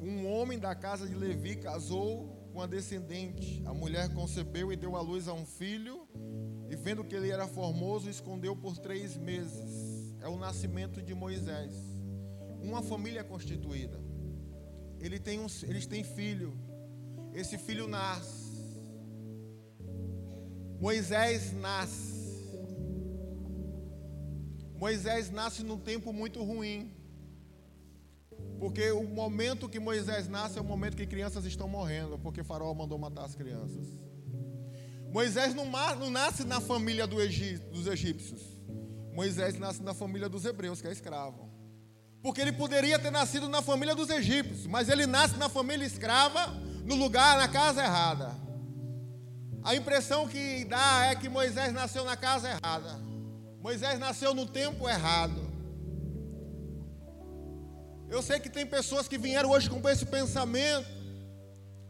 um 0.00 0.26
homem 0.32 0.58
da 0.58 0.74
casa 0.74 1.06
de 1.06 1.14
Levi 1.14 1.56
casou 1.56 2.33
com 2.54 2.62
a 2.62 2.66
descendente. 2.66 3.60
A 3.66 3.74
mulher 3.74 4.14
concebeu 4.14 4.72
e 4.72 4.76
deu 4.76 4.94
à 4.94 5.00
luz 5.00 5.26
a 5.26 5.34
um 5.34 5.44
filho, 5.44 6.06
e 6.70 6.76
vendo 6.76 7.04
que 7.04 7.14
ele 7.14 7.30
era 7.30 7.48
formoso, 7.48 8.08
escondeu 8.08 8.54
por 8.54 8.78
três 8.78 9.16
meses. 9.16 10.14
É 10.20 10.28
o 10.28 10.38
nascimento 10.38 11.02
de 11.02 11.12
Moisés. 11.14 11.74
Uma 12.62 12.80
família 12.80 13.24
constituída. 13.24 14.00
Ele 15.00 15.18
tem 15.18 15.40
um, 15.40 15.46
eles 15.64 15.84
têm 15.84 16.04
filho. 16.04 16.56
Esse 17.34 17.58
filho 17.58 17.88
nasce. 17.88 18.54
Moisés 20.80 21.52
nasce. 21.52 22.14
Moisés 24.76 25.28
nasce 25.30 25.64
num 25.64 25.78
tempo 25.78 26.12
muito 26.12 26.42
ruim. 26.42 26.92
Porque 28.64 28.90
o 28.92 29.04
momento 29.04 29.68
que 29.68 29.78
Moisés 29.78 30.26
nasce 30.26 30.56
é 30.56 30.60
o 30.62 30.64
momento 30.64 30.96
que 30.96 31.06
crianças 31.06 31.44
estão 31.44 31.68
morrendo, 31.68 32.18
porque 32.18 32.42
Faraó 32.42 32.72
mandou 32.72 32.96
matar 32.96 33.26
as 33.26 33.34
crianças. 33.34 33.86
Moisés 35.12 35.54
não, 35.54 35.66
não 35.66 36.08
nasce 36.08 36.44
na 36.44 36.62
família 36.62 37.06
do 37.06 37.16
dos 37.70 37.86
egípcios. 37.86 38.40
Moisés 39.12 39.58
nasce 39.58 39.82
na 39.82 39.92
família 39.92 40.30
dos 40.30 40.46
hebreus, 40.46 40.80
que 40.80 40.88
é 40.88 40.92
escravo. 40.92 41.46
Porque 42.22 42.40
ele 42.40 42.52
poderia 42.52 42.98
ter 42.98 43.10
nascido 43.10 43.50
na 43.50 43.60
família 43.60 43.94
dos 43.94 44.08
egípcios, 44.08 44.66
mas 44.66 44.88
ele 44.88 45.06
nasce 45.06 45.36
na 45.36 45.50
família 45.50 45.84
escrava, 45.84 46.46
no 46.86 46.94
lugar, 46.94 47.36
na 47.36 47.48
casa 47.48 47.82
errada. 47.82 48.34
A 49.62 49.74
impressão 49.74 50.26
que 50.26 50.64
dá 50.64 51.08
é 51.08 51.14
que 51.14 51.28
Moisés 51.28 51.70
nasceu 51.70 52.02
na 52.02 52.16
casa 52.16 52.48
errada. 52.48 52.98
Moisés 53.60 53.98
nasceu 53.98 54.32
no 54.32 54.46
tempo 54.46 54.88
errado. 54.88 55.43
Eu 58.14 58.22
sei 58.22 58.38
que 58.38 58.48
tem 58.48 58.64
pessoas 58.64 59.08
que 59.08 59.18
vieram 59.18 59.50
hoje 59.50 59.68
com 59.68 59.88
esse 59.88 60.06
pensamento, 60.06 60.86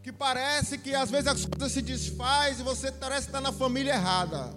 que 0.02 0.10
parece 0.10 0.78
que 0.78 0.94
às 0.94 1.10
vezes 1.10 1.26
as 1.26 1.44
coisas 1.44 1.70
se 1.70 1.82
desfaz 1.82 2.58
e 2.58 2.62
você 2.62 2.90
parece 2.90 3.26
estar 3.26 3.42
na 3.42 3.52
família 3.52 3.92
errada. 3.92 4.50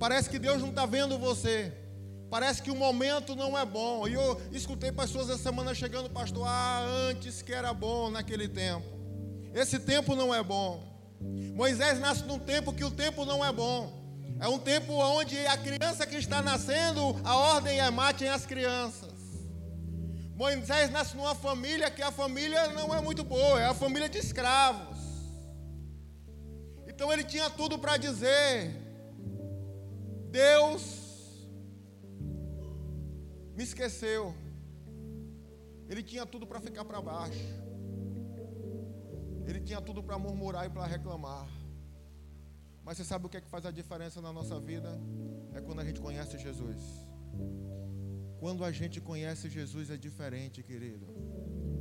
Parece 0.00 0.28
que 0.28 0.40
Deus 0.40 0.60
não 0.60 0.70
está 0.70 0.84
vendo 0.86 1.16
você. 1.16 1.72
Parece 2.28 2.60
que 2.60 2.70
o 2.72 2.74
momento 2.74 3.36
não 3.36 3.56
é 3.56 3.64
bom. 3.64 4.08
E 4.08 4.14
eu 4.14 4.42
escutei 4.50 4.90
pessoas 4.90 5.30
essa 5.30 5.40
semana 5.40 5.72
chegando, 5.72 6.10
pastor, 6.10 6.48
ah, 6.48 6.84
antes 7.08 7.42
que 7.42 7.52
era 7.52 7.72
bom 7.72 8.10
naquele 8.10 8.48
tempo. 8.48 8.84
Esse 9.54 9.78
tempo 9.78 10.16
não 10.16 10.34
é 10.34 10.42
bom. 10.42 10.82
Moisés 11.54 12.00
nasce 12.00 12.24
num 12.24 12.40
tempo 12.40 12.72
que 12.72 12.82
o 12.82 12.90
tempo 12.90 13.24
não 13.24 13.44
é 13.44 13.52
bom. 13.52 14.02
É 14.40 14.48
um 14.48 14.58
tempo 14.58 14.92
onde 14.94 15.38
a 15.46 15.56
criança 15.56 16.04
que 16.08 16.16
está 16.16 16.42
nascendo, 16.42 17.20
a 17.22 17.36
ordem 17.36 17.78
é 17.78 17.88
matem 17.88 18.28
as 18.28 18.44
crianças. 18.44 19.13
Moisés 20.34 20.90
nasce 20.90 21.16
numa 21.16 21.34
família 21.34 21.90
que 21.90 22.02
a 22.02 22.10
família 22.10 22.68
não 22.68 22.92
é 22.94 23.00
muito 23.00 23.22
boa, 23.22 23.60
é 23.60 23.66
a 23.66 23.74
família 23.74 24.08
de 24.08 24.18
escravos. 24.18 24.98
Então 26.88 27.12
ele 27.12 27.24
tinha 27.24 27.48
tudo 27.50 27.78
para 27.78 27.96
dizer: 27.96 28.70
Deus 30.30 31.04
me 33.56 33.62
esqueceu. 33.62 34.34
Ele 35.88 36.02
tinha 36.02 36.26
tudo 36.26 36.46
para 36.46 36.60
ficar 36.60 36.84
para 36.84 37.00
baixo. 37.00 37.38
Ele 39.46 39.60
tinha 39.60 39.80
tudo 39.80 40.02
para 40.02 40.18
murmurar 40.18 40.66
e 40.66 40.70
para 40.70 40.86
reclamar. 40.86 41.46
Mas 42.82 42.96
você 42.96 43.04
sabe 43.04 43.26
o 43.26 43.28
que 43.28 43.36
é 43.36 43.40
que 43.40 43.48
faz 43.48 43.64
a 43.64 43.70
diferença 43.70 44.20
na 44.20 44.32
nossa 44.32 44.58
vida? 44.58 44.90
É 45.52 45.60
quando 45.60 45.80
a 45.80 45.84
gente 45.84 46.00
conhece 46.00 46.38
Jesus. 46.38 46.80
Quando 48.44 48.62
a 48.62 48.70
gente 48.70 49.00
conhece 49.00 49.48
Jesus 49.48 49.88
é 49.88 49.96
diferente, 49.96 50.62
querido. 50.62 51.06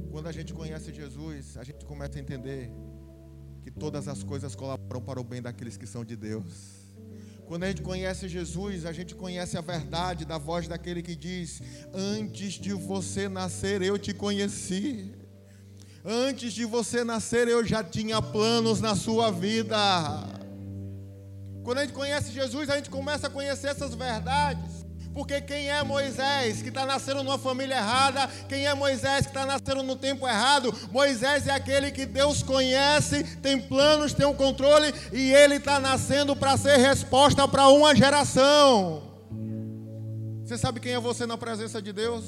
Quando 0.09 0.27
a 0.27 0.31
gente 0.31 0.53
conhece 0.53 0.93
Jesus, 0.93 1.57
a 1.57 1.63
gente 1.65 1.83
começa 1.83 2.17
a 2.17 2.21
entender 2.21 2.71
que 3.61 3.69
todas 3.69 4.07
as 4.07 4.23
coisas 4.23 4.55
colaboram 4.55 5.01
para 5.01 5.19
o 5.19 5.25
bem 5.25 5.41
daqueles 5.41 5.75
que 5.75 5.85
são 5.85 6.05
de 6.05 6.15
Deus. 6.15 6.45
Quando 7.45 7.63
a 7.65 7.67
gente 7.67 7.81
conhece 7.81 8.29
Jesus, 8.29 8.85
a 8.85 8.93
gente 8.93 9.13
conhece 9.13 9.57
a 9.57 9.61
verdade 9.61 10.23
da 10.23 10.37
voz 10.37 10.65
daquele 10.65 11.01
que 11.01 11.17
diz: 11.17 11.61
Antes 11.93 12.53
de 12.53 12.71
você 12.71 13.27
nascer, 13.27 13.81
eu 13.81 13.99
te 13.99 14.13
conheci. 14.13 15.11
Antes 16.05 16.53
de 16.53 16.63
você 16.63 17.03
nascer, 17.03 17.49
eu 17.49 17.65
já 17.65 17.83
tinha 17.83 18.21
planos 18.21 18.79
na 18.79 18.95
sua 18.95 19.29
vida. 19.31 19.75
Quando 21.61 21.79
a 21.79 21.81
gente 21.81 21.93
conhece 21.93 22.31
Jesus, 22.31 22.69
a 22.69 22.77
gente 22.77 22.89
começa 22.89 23.27
a 23.27 23.29
conhecer 23.29 23.67
essas 23.67 23.93
verdades. 23.93 24.72
Porque 25.13 25.39
quem 25.41 25.69
é 25.69 25.83
Moisés 25.83 26.61
que 26.61 26.69
está 26.69 26.85
nascendo 26.85 27.23
numa 27.23 27.37
família 27.37 27.75
errada? 27.75 28.27
Quem 28.49 28.65
é 28.65 28.73
Moisés 28.73 29.25
que 29.25 29.31
está 29.31 29.45
nascendo 29.45 29.83
no 29.83 29.95
tempo 29.95 30.27
errado? 30.27 30.73
Moisés 30.91 31.47
é 31.47 31.51
aquele 31.51 31.91
que 31.91 32.05
Deus 32.05 32.41
conhece, 32.41 33.23
tem 33.37 33.61
planos, 33.61 34.13
tem 34.13 34.25
um 34.25 34.33
controle 34.33 34.93
e 35.11 35.31
ele 35.31 35.55
está 35.55 35.79
nascendo 35.79 36.35
para 36.35 36.57
ser 36.57 36.77
resposta 36.77 37.47
para 37.47 37.67
uma 37.67 37.95
geração. 37.95 39.03
Você 40.43 40.57
sabe 40.57 40.79
quem 40.79 40.93
é 40.93 40.99
você 40.99 41.25
na 41.25 41.37
presença 41.37 41.81
de 41.81 41.93
Deus? 41.93 42.23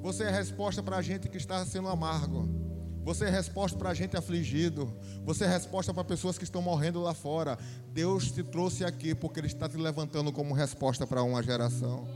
Você 0.00 0.24
é 0.24 0.30
resposta 0.30 0.82
para 0.82 0.96
a 0.96 1.02
gente 1.02 1.28
que 1.28 1.36
está 1.36 1.64
sendo 1.64 1.88
amargo. 1.88 2.61
Você 3.04 3.24
é 3.24 3.30
resposta 3.30 3.76
para 3.76 3.92
gente 3.94 4.16
afligido. 4.16 4.92
Você 5.24 5.44
é 5.44 5.48
resposta 5.48 5.92
para 5.92 6.04
pessoas 6.04 6.38
que 6.38 6.44
estão 6.44 6.62
morrendo 6.62 7.00
lá 7.00 7.12
fora. 7.12 7.58
Deus 7.92 8.30
te 8.30 8.42
trouxe 8.42 8.84
aqui 8.84 9.14
porque 9.14 9.40
Ele 9.40 9.48
está 9.48 9.68
te 9.68 9.76
levantando 9.76 10.32
como 10.32 10.54
resposta 10.54 11.06
para 11.06 11.22
uma 11.22 11.42
geração. 11.42 12.06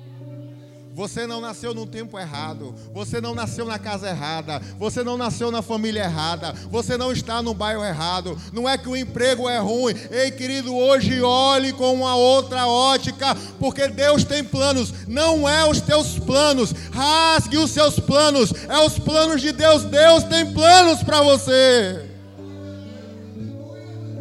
Você 0.96 1.26
não 1.26 1.42
nasceu 1.42 1.74
no 1.74 1.86
tempo 1.86 2.18
errado. 2.18 2.74
Você 2.94 3.20
não 3.20 3.34
nasceu 3.34 3.66
na 3.66 3.78
casa 3.78 4.08
errada. 4.08 4.60
Você 4.78 5.04
não 5.04 5.18
nasceu 5.18 5.50
na 5.50 5.60
família 5.60 6.04
errada. 6.04 6.54
Você 6.70 6.96
não 6.96 7.12
está 7.12 7.42
no 7.42 7.52
bairro 7.52 7.84
errado. 7.84 8.34
Não 8.50 8.66
é 8.66 8.78
que 8.78 8.88
o 8.88 8.96
emprego 8.96 9.46
é 9.46 9.58
ruim. 9.58 9.92
Ei, 10.10 10.30
querido, 10.30 10.74
hoje 10.74 11.20
olhe 11.20 11.74
com 11.74 11.92
uma 11.92 12.16
outra 12.16 12.66
ótica, 12.66 13.34
porque 13.58 13.88
Deus 13.88 14.24
tem 14.24 14.42
planos. 14.42 15.06
Não 15.06 15.46
é 15.46 15.68
os 15.68 15.82
teus 15.82 16.18
planos. 16.18 16.72
Rasgue 16.90 17.58
os 17.58 17.72
seus 17.72 18.00
planos. 18.00 18.50
É 18.66 18.78
os 18.78 18.98
planos 18.98 19.42
de 19.42 19.52
Deus. 19.52 19.84
Deus 19.84 20.24
tem 20.24 20.50
planos 20.50 21.02
para 21.02 21.20
você. 21.20 22.08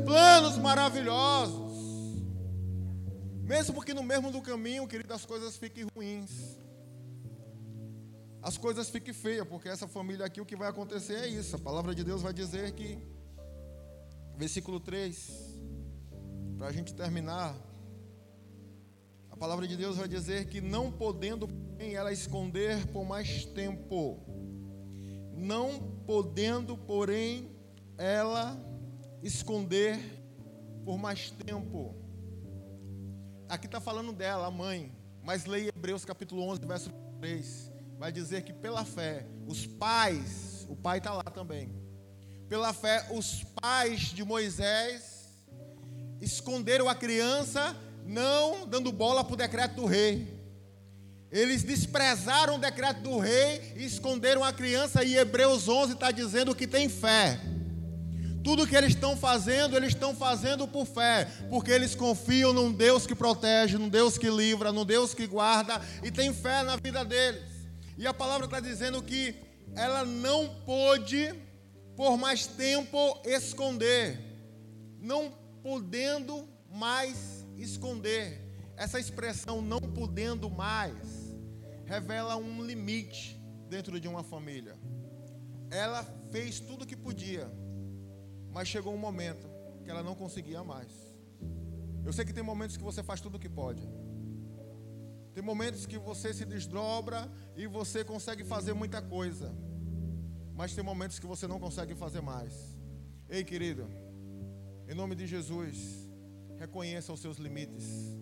Planos 0.04 0.58
maravilhosos. 0.58 1.56
Mesmo 3.46 3.82
que 3.82 3.94
no 3.94 4.04
mesmo 4.04 4.30
do 4.30 4.42
caminho, 4.42 4.86
querido, 4.86 5.14
as 5.14 5.26
coisas 5.26 5.56
fiquem 5.56 5.88
ruins 5.96 6.65
as 8.46 8.58
coisas 8.60 8.92
fiquem 8.92 9.12
feias, 9.12 9.48
porque 9.48 9.68
essa 9.68 9.88
família 9.88 10.24
aqui 10.24 10.40
o 10.40 10.46
que 10.46 10.56
vai 10.56 10.70
acontecer 10.70 11.16
é 11.16 11.28
isso. 11.28 11.56
A 11.56 11.60
palavra 11.60 11.96
de 11.96 12.04
Deus 12.04 12.22
vai 12.22 12.32
dizer 12.32 12.74
que, 12.74 13.00
versículo 14.38 14.80
3, 14.80 15.60
para 16.56 16.68
a 16.68 16.72
gente 16.72 16.94
terminar, 16.94 17.58
a 19.32 19.36
palavra 19.36 19.68
de 19.68 19.76
Deus 19.76 19.98
vai 19.98 20.08
dizer 20.08 20.46
que 20.46 20.62
não 20.62 20.92
podendo 20.92 21.48
porém 21.48 21.96
ela 21.96 22.14
esconder 22.14 22.86
por 22.90 23.04
mais 23.04 23.46
tempo, 23.46 24.24
não 25.34 25.80
podendo 26.06 26.78
porém 26.78 27.50
ela 27.98 28.56
esconder 29.24 29.98
por 30.86 31.00
mais 31.00 31.32
tempo. 31.32 31.96
Aqui 33.50 33.66
está 33.66 33.82
falando 33.82 34.14
dela, 34.14 34.46
a 34.46 34.52
mãe, 34.52 34.96
mas 35.24 35.46
leia 35.46 35.72
Hebreus 35.76 36.06
capítulo 36.06 36.44
11, 36.44 36.64
verso 36.64 36.92
3 37.20 37.75
vai 37.98 38.12
dizer 38.12 38.44
que 38.44 38.54
pela 38.54 38.84
fé, 38.84 39.26
os 39.48 39.66
pais, 39.66 40.66
o 40.70 40.76
pai 40.76 40.98
está 40.98 41.14
lá 41.14 41.24
também, 41.24 41.72
pela 42.48 42.74
fé, 42.74 43.08
os 43.12 43.44
pais 43.62 44.02
de 44.02 44.24
Moisés 44.24 45.34
esconderam 46.22 46.88
a 46.88 46.96
criança, 46.96 47.76
não 48.06 48.68
dando 48.68 48.92
bola 48.92 49.24
para 49.24 49.34
o 49.34 49.38
decreto 49.38 49.76
do 49.76 49.86
rei. 49.86 50.34
Eles 51.32 51.64
desprezaram 51.64 52.56
o 52.56 52.60
decreto 52.60 53.02
do 53.02 53.18
rei 53.18 53.74
e 53.76 53.86
esconderam 53.86 54.44
a 54.44 54.54
criança, 54.54 55.04
e 55.04 55.18
Hebreus 55.18 55.68
11 55.68 55.94
está 55.94 56.12
dizendo 56.12 56.56
que 56.56 56.68
tem 56.68 56.88
fé. 56.88 57.40
Tudo 58.44 58.68
que 58.68 58.76
eles 58.76 58.92
estão 58.92 59.18
fazendo, 59.18 59.76
eles 59.76 59.90
estão 59.90 60.16
fazendo 60.16 60.68
por 60.68 60.86
fé, 60.86 61.28
porque 61.50 61.72
eles 61.72 61.96
confiam 61.96 62.54
num 62.54 62.72
Deus 62.72 63.08
que 63.08 63.16
protege, 63.16 63.78
num 63.78 63.90
Deus 63.90 64.20
que 64.20 64.30
livra, 64.30 64.72
num 64.72 64.86
Deus 64.86 65.16
que 65.16 65.26
guarda, 65.26 65.82
e 66.04 66.12
tem 66.12 66.32
fé 66.32 66.62
na 66.62 66.76
vida 66.76 67.04
deles. 67.04 67.55
E 67.98 68.06
a 68.06 68.14
palavra 68.14 68.46
está 68.46 68.60
dizendo 68.60 69.02
que 69.02 69.36
ela 69.76 70.06
não 70.06 70.62
pôde 70.66 71.34
por 71.96 72.18
mais 72.18 72.46
tempo 72.46 72.98
esconder, 73.26 74.20
não 75.00 75.32
podendo 75.64 76.48
mais 76.70 77.46
esconder. 77.58 78.42
Essa 78.76 79.00
expressão 79.00 79.62
não 79.62 79.80
podendo 79.80 80.50
mais 80.50 81.34
revela 81.86 82.36
um 82.36 82.64
limite 82.64 83.40
dentro 83.70 84.00
de 84.00 84.08
uma 84.08 84.24
família. 84.24 84.78
Ela 85.72 86.04
fez 86.32 86.60
tudo 86.60 86.84
o 86.84 86.86
que 86.86 86.96
podia, 86.96 87.50
mas 88.52 88.68
chegou 88.68 88.94
um 88.94 88.98
momento 88.98 89.48
que 89.84 89.90
ela 89.90 90.04
não 90.04 90.16
conseguia 90.16 90.64
mais. 90.64 90.92
Eu 92.04 92.12
sei 92.12 92.26
que 92.26 92.34
tem 92.34 92.44
momentos 92.44 92.76
que 92.76 92.84
você 92.84 93.02
faz 93.02 93.22
tudo 93.22 93.36
o 93.38 93.40
que 93.40 93.50
pode. 93.50 93.82
Tem 95.36 95.44
momentos 95.44 95.86
que 95.86 95.98
você 95.98 96.34
se 96.34 96.46
desdobra 96.46 97.30
e 97.58 97.68
você 97.68 98.06
consegue 98.06 98.46
fazer 98.46 98.74
muita 98.74 99.02
coisa. 99.02 99.54
Mas 100.56 100.74
tem 100.74 100.82
momentos 100.82 101.20
que 101.20 101.26
você 101.28 101.46
não 101.46 101.60
consegue 101.60 101.94
fazer 101.94 102.22
mais. 102.22 102.54
Ei, 103.28 103.44
querido, 103.44 103.86
em 104.88 104.96
nome 104.96 105.14
de 105.14 105.28
Jesus, 105.28 106.10
reconheça 106.58 107.12
os 107.12 107.20
seus 107.20 107.36
limites. 107.38 108.18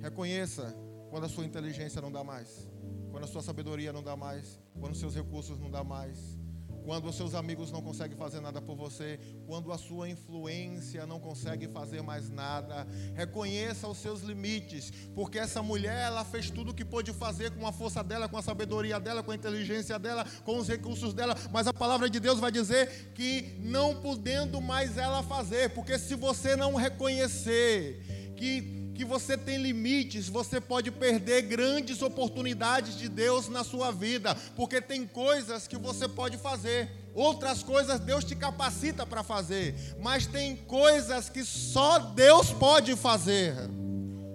Reconheça 0.00 0.74
quando 1.10 1.24
a 1.24 1.28
sua 1.28 1.44
inteligência 1.44 2.00
não 2.00 2.10
dá 2.10 2.24
mais, 2.24 2.66
quando 3.10 3.24
a 3.24 3.26
sua 3.26 3.42
sabedoria 3.42 3.92
não 3.92 4.02
dá 4.02 4.16
mais, 4.16 4.58
quando 4.80 4.94
os 4.94 4.98
seus 4.98 5.14
recursos 5.14 5.60
não 5.60 5.70
dá 5.70 5.84
mais 5.84 6.38
quando 6.84 7.08
os 7.08 7.16
seus 7.16 7.34
amigos 7.34 7.72
não 7.72 7.80
conseguem 7.80 8.16
fazer 8.16 8.40
nada 8.40 8.60
por 8.60 8.76
você, 8.76 9.18
quando 9.46 9.72
a 9.72 9.78
sua 9.78 10.08
influência 10.08 11.06
não 11.06 11.18
consegue 11.18 11.66
fazer 11.68 12.02
mais 12.02 12.28
nada, 12.28 12.86
reconheça 13.14 13.88
os 13.88 13.98
seus 13.98 14.20
limites, 14.20 14.92
porque 15.14 15.38
essa 15.38 15.62
mulher 15.62 16.06
ela 16.06 16.24
fez 16.24 16.50
tudo 16.50 16.70
o 16.70 16.74
que 16.74 16.84
pôde 16.84 17.12
fazer 17.12 17.50
com 17.52 17.66
a 17.66 17.72
força 17.72 18.04
dela, 18.04 18.28
com 18.28 18.36
a 18.36 18.42
sabedoria 18.42 19.00
dela, 19.00 19.22
com 19.22 19.30
a 19.30 19.34
inteligência 19.34 19.98
dela, 19.98 20.26
com 20.44 20.58
os 20.58 20.68
recursos 20.68 21.14
dela, 21.14 21.34
mas 21.50 21.66
a 21.66 21.72
palavra 21.72 22.08
de 22.10 22.20
Deus 22.20 22.38
vai 22.38 22.52
dizer 22.52 23.12
que 23.14 23.56
não 23.60 24.00
podendo 24.00 24.60
mais 24.60 24.98
ela 24.98 25.22
fazer, 25.22 25.70
porque 25.70 25.98
se 25.98 26.14
você 26.14 26.54
não 26.54 26.74
reconhecer 26.74 28.34
que 28.36 28.83
que 28.94 29.04
você 29.04 29.36
tem 29.36 29.58
limites, 29.58 30.28
você 30.28 30.60
pode 30.60 30.90
perder 30.90 31.42
grandes 31.42 32.00
oportunidades 32.00 32.96
de 32.96 33.08
Deus 33.08 33.48
na 33.48 33.64
sua 33.64 33.90
vida, 33.90 34.34
porque 34.56 34.80
tem 34.80 35.06
coisas 35.06 35.66
que 35.66 35.76
você 35.76 36.08
pode 36.08 36.38
fazer, 36.38 36.90
outras 37.12 37.62
coisas 37.62 38.00
Deus 38.00 38.24
te 38.24 38.36
capacita 38.36 39.04
para 39.04 39.22
fazer, 39.22 39.74
mas 40.00 40.26
tem 40.26 40.56
coisas 40.56 41.28
que 41.28 41.44
só 41.44 41.98
Deus 41.98 42.50
pode 42.50 42.94
fazer. 42.96 43.54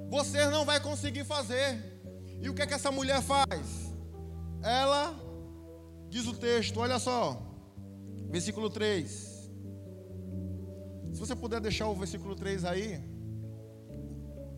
Você 0.09 0.45
não 0.47 0.65
vai 0.65 0.79
conseguir 0.79 1.23
fazer. 1.23 1.89
E 2.41 2.49
o 2.49 2.53
que 2.53 2.61
é 2.61 2.67
que 2.67 2.73
essa 2.73 2.91
mulher 2.91 3.21
faz? 3.21 3.93
Ela 4.61 5.13
diz 6.09 6.25
o 6.25 6.33
texto, 6.33 6.79
olha 6.79 6.99
só, 6.99 7.41
versículo 8.29 8.69
3. 8.69 9.09
Se 11.13 11.19
você 11.19 11.35
puder 11.35 11.59
deixar 11.59 11.87
o 11.87 11.95
versículo 11.95 12.35
3 12.35 12.65
aí, 12.65 13.01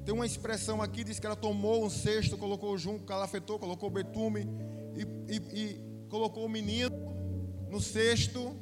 tem 0.05 0.13
uma 0.13 0.25
expressão 0.25 0.81
aqui, 0.81 1.03
diz 1.03 1.19
que 1.19 1.25
ela 1.25 1.35
tomou 1.35 1.85
um 1.85 1.89
cesto, 1.89 2.37
colocou 2.37 2.77
junco, 2.77 3.05
calafetou, 3.05 3.59
colocou 3.59 3.89
betume 3.89 4.47
e, 4.95 5.33
e, 5.33 5.37
e 5.37 6.07
colocou 6.09 6.45
o 6.45 6.49
menino 6.49 6.91
no 7.69 7.79
cesto. 7.79 8.55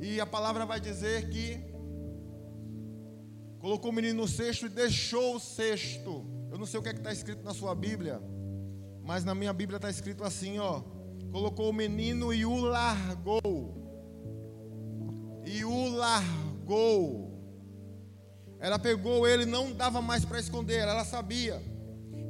E 0.00 0.20
a 0.20 0.26
palavra 0.26 0.64
vai 0.64 0.80
dizer 0.80 1.28
que 1.28 1.60
colocou 3.58 3.90
o 3.90 3.94
menino 3.94 4.22
no 4.22 4.28
cesto 4.28 4.66
e 4.66 4.68
deixou 4.68 5.36
o 5.36 5.40
cesto. 5.40 6.24
Eu 6.50 6.56
não 6.56 6.66
sei 6.66 6.78
o 6.78 6.82
que 6.82 6.88
é 6.88 6.92
está 6.92 7.12
escrito 7.12 7.42
na 7.42 7.52
sua 7.52 7.74
Bíblia, 7.74 8.22
mas 9.02 9.24
na 9.24 9.34
minha 9.34 9.52
Bíblia 9.52 9.76
está 9.76 9.90
escrito 9.90 10.22
assim, 10.22 10.58
ó. 10.58 10.82
Colocou 11.32 11.68
o 11.68 11.72
menino 11.72 12.32
e 12.32 12.46
o 12.46 12.56
largou. 12.56 13.42
E 15.44 15.64
o 15.64 15.88
largou. 15.90 17.27
Ela 18.60 18.78
pegou 18.78 19.26
ele, 19.26 19.46
não 19.46 19.72
dava 19.72 20.02
mais 20.02 20.24
para 20.24 20.40
esconder, 20.40 20.80
ela 20.80 21.04
sabia. 21.04 21.62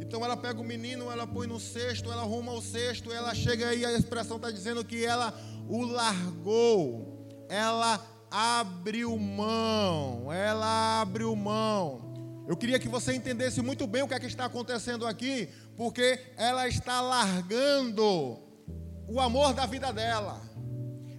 Então 0.01 0.25
ela 0.25 0.37
pega 0.37 0.61
o 0.61 0.65
menino, 0.65 1.11
ela 1.11 1.27
põe 1.27 1.47
no 1.47 1.59
cesto, 1.59 2.11
ela 2.11 2.23
arruma 2.23 2.53
o 2.53 2.63
cesto, 2.63 3.13
ela 3.13 3.35
chega 3.35 3.69
aí, 3.69 3.85
a 3.85 3.93
expressão 3.93 4.37
está 4.37 4.51
dizendo 4.51 4.85
que 4.85 5.05
ela 5.05 5.35
o 5.69 5.85
largou, 5.85 7.47
ela 7.49 8.05
abriu 8.31 9.19
mão, 9.19 10.33
ela 10.33 11.01
abriu 11.01 11.35
mão. 11.35 12.45
Eu 12.47 12.57
queria 12.57 12.79
que 12.79 12.89
você 12.89 13.15
entendesse 13.15 13.61
muito 13.61 13.87
bem 13.87 14.03
o 14.03 14.09
que, 14.09 14.15
é 14.15 14.21
que 14.21 14.27
está 14.27 14.47
acontecendo 14.47 15.07
aqui, 15.07 15.49
porque 15.77 16.19
ela 16.37 16.67
está 16.69 17.01
largando 17.01 18.39
o 19.07 19.21
amor 19.21 19.53
da 19.53 19.67
vida 19.67 19.93
dela, 19.93 20.41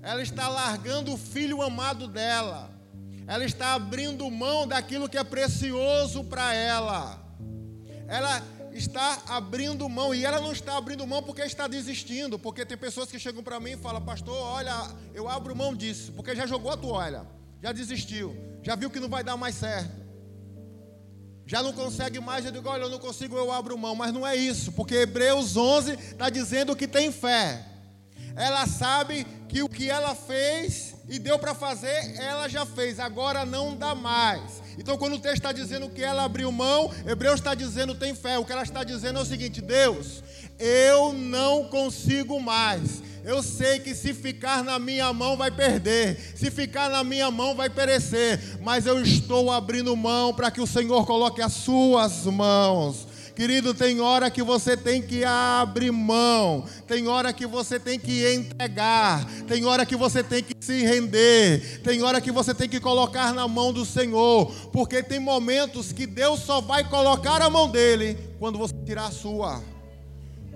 ela 0.02 0.22
está 0.22 0.48
largando 0.48 1.13
o 1.13 1.17
filho 1.17 1.62
amado 1.62 2.08
dela 2.08 2.68
ela 3.30 3.46
está 3.46 3.76
abrindo 3.76 4.28
mão 4.32 4.68
daquilo 4.68 5.08
que 5.08 5.15
é 5.15 5.24
precioso 5.24 6.24
para 6.24 6.52
ela. 6.52 7.24
Ela 8.08 8.42
está 8.74 9.22
abrindo 9.28 9.88
mão 9.88 10.15
e 10.15 10.26
ela 10.26 10.39
não 10.39 10.52
está 10.52 10.76
abrindo 10.76 11.06
mão 11.06 11.22
porque 11.22 11.44
está 11.44 11.68
desistindo, 11.68 12.39
porque 12.39 12.65
tem 12.65 12.76
pessoas 12.76 13.12
que 13.12 13.20
chegam 13.20 13.44
para 13.44 13.60
mim 13.60 13.74
e 13.74 13.78
falam: 13.78 14.02
"Pastor, 14.02 14.36
olha, 14.36 14.74
eu 15.13 15.30
abro 15.30 15.56
mão 15.56 15.76
disso, 15.76 16.12
porque 16.13 16.36
já 16.36 16.48
jogou 16.48 16.72
a 16.72 16.78
toalha, 16.78 17.24
já 17.62 17.72
desistiu, 17.72 18.36
já 18.63 18.76
viu 18.76 18.89
que 18.89 19.00
não 19.00 19.08
vai 19.08 19.24
dar 19.24 19.38
mais 19.38 19.54
certo. 19.54 19.96
Já 21.46 21.62
não 21.62 21.72
consegue 21.72 22.20
mais, 22.20 22.46
eu 22.46 22.52
digo, 22.52 22.68
olha, 22.68 22.84
eu 22.84 22.89
não 22.89 23.00
consigo, 23.00 23.38
eu 23.38 23.52
abro 23.52 23.78
mão, 23.78 23.94
mas 23.96 24.12
não 24.12 24.26
é 24.26 24.36
isso, 24.36 24.72
porque 24.72 24.96
Hebreus 24.96 25.56
11 25.56 25.94
está 25.94 26.32
dizendo 26.32 26.76
que 26.76 26.88
tem 26.88 27.12
fé. 27.12 27.63
Ela 28.36 28.65
sabe 28.65 29.26
que 29.48 29.62
o 29.62 29.70
que 29.70 29.88
ela 29.88 30.15
fez 30.15 30.98
e 31.10 31.17
deu 31.17 31.39
para 31.39 31.56
fazer, 31.56 32.15
ela 32.19 32.48
já 32.48 32.65
fez, 32.65 33.00
agora 33.00 33.45
não 33.45 33.76
dá 33.76 33.95
mais. 33.95 34.62
Então, 34.78 34.98
quando 34.98 35.15
o 35.15 35.19
texto 35.19 35.38
está 35.38 35.52
dizendo 35.52 35.89
que 35.89 36.02
ela 36.02 36.24
abriu 36.24 36.52
mão, 36.52 36.91
Hebreus 37.06 37.39
está 37.39 37.54
dizendo 37.54 37.95
tem 37.95 38.15
fé. 38.15 38.38
O 38.38 38.45
que 38.45 38.52
ela 38.52 38.63
está 38.63 38.84
dizendo 38.84 39.19
é 39.19 39.22
o 39.22 39.26
seguinte: 39.26 39.62
Deus, 39.62 40.24
eu 40.58 41.12
não 41.12 41.65
consigo 41.65 42.39
mais. 42.39 43.02
Eu 43.26 43.43
sei 43.43 43.80
que 43.80 43.93
se 43.93 44.13
ficar 44.13 44.63
na 44.63 44.80
minha 44.80 45.12
mão 45.12 45.36
vai 45.36 45.52
perder, 45.52 46.17
se 46.36 46.50
ficar 46.50 46.89
na 46.89 47.04
minha 47.04 47.30
mão 47.30 47.54
vai 47.54 47.69
perecer, 47.69 48.39
mas 48.62 48.86
eu 48.86 49.02
estou 49.02 49.52
abrindo 49.52 49.95
mão 49.95 50.34
para 50.34 50.50
que 50.50 50.62
o 50.62 50.67
Senhor 50.67 51.06
coloque 51.06 51.41
as 51.41 51.54
suas 51.54 52.26
mãos. 52.26 53.09
Querido, 53.39 53.73
tem 53.73 54.02
hora 54.02 54.30
que 54.30 54.43
você 54.43 54.75
tem 54.75 55.02
que 55.02 55.23
abrir 55.23 55.91
mão, 55.91 56.65
tem 56.86 57.08
hora 57.08 57.32
que 57.32 57.47
você 57.47 57.80
tem 57.80 57.97
que 57.97 58.30
entregar, 58.34 59.25
tem 59.47 59.63
hora 59.63 59.86
que 59.86 59.95
você 59.95 60.21
tem 60.21 60.43
que 60.43 60.54
se 60.60 60.84
render, 60.84 61.80
tem 61.82 62.04
hora 62.04 62.19
que 62.19 62.34
você 62.34 62.54
tem 62.54 62.67
que 62.67 62.82
colocar 62.82 63.34
na 63.34 63.47
mão 63.47 63.71
do 63.71 63.86
Senhor, 63.86 64.52
porque 64.73 65.02
tem 65.02 65.21
momentos 65.21 65.93
que 65.93 66.06
Deus 66.06 66.41
só 66.41 66.60
vai 66.60 66.84
colocar 66.89 67.41
a 67.41 67.49
mão 67.49 67.69
dele 67.69 68.17
quando 68.38 68.58
você 68.58 68.73
tirar 68.86 69.06
a 69.06 69.12
sua, 69.12 69.63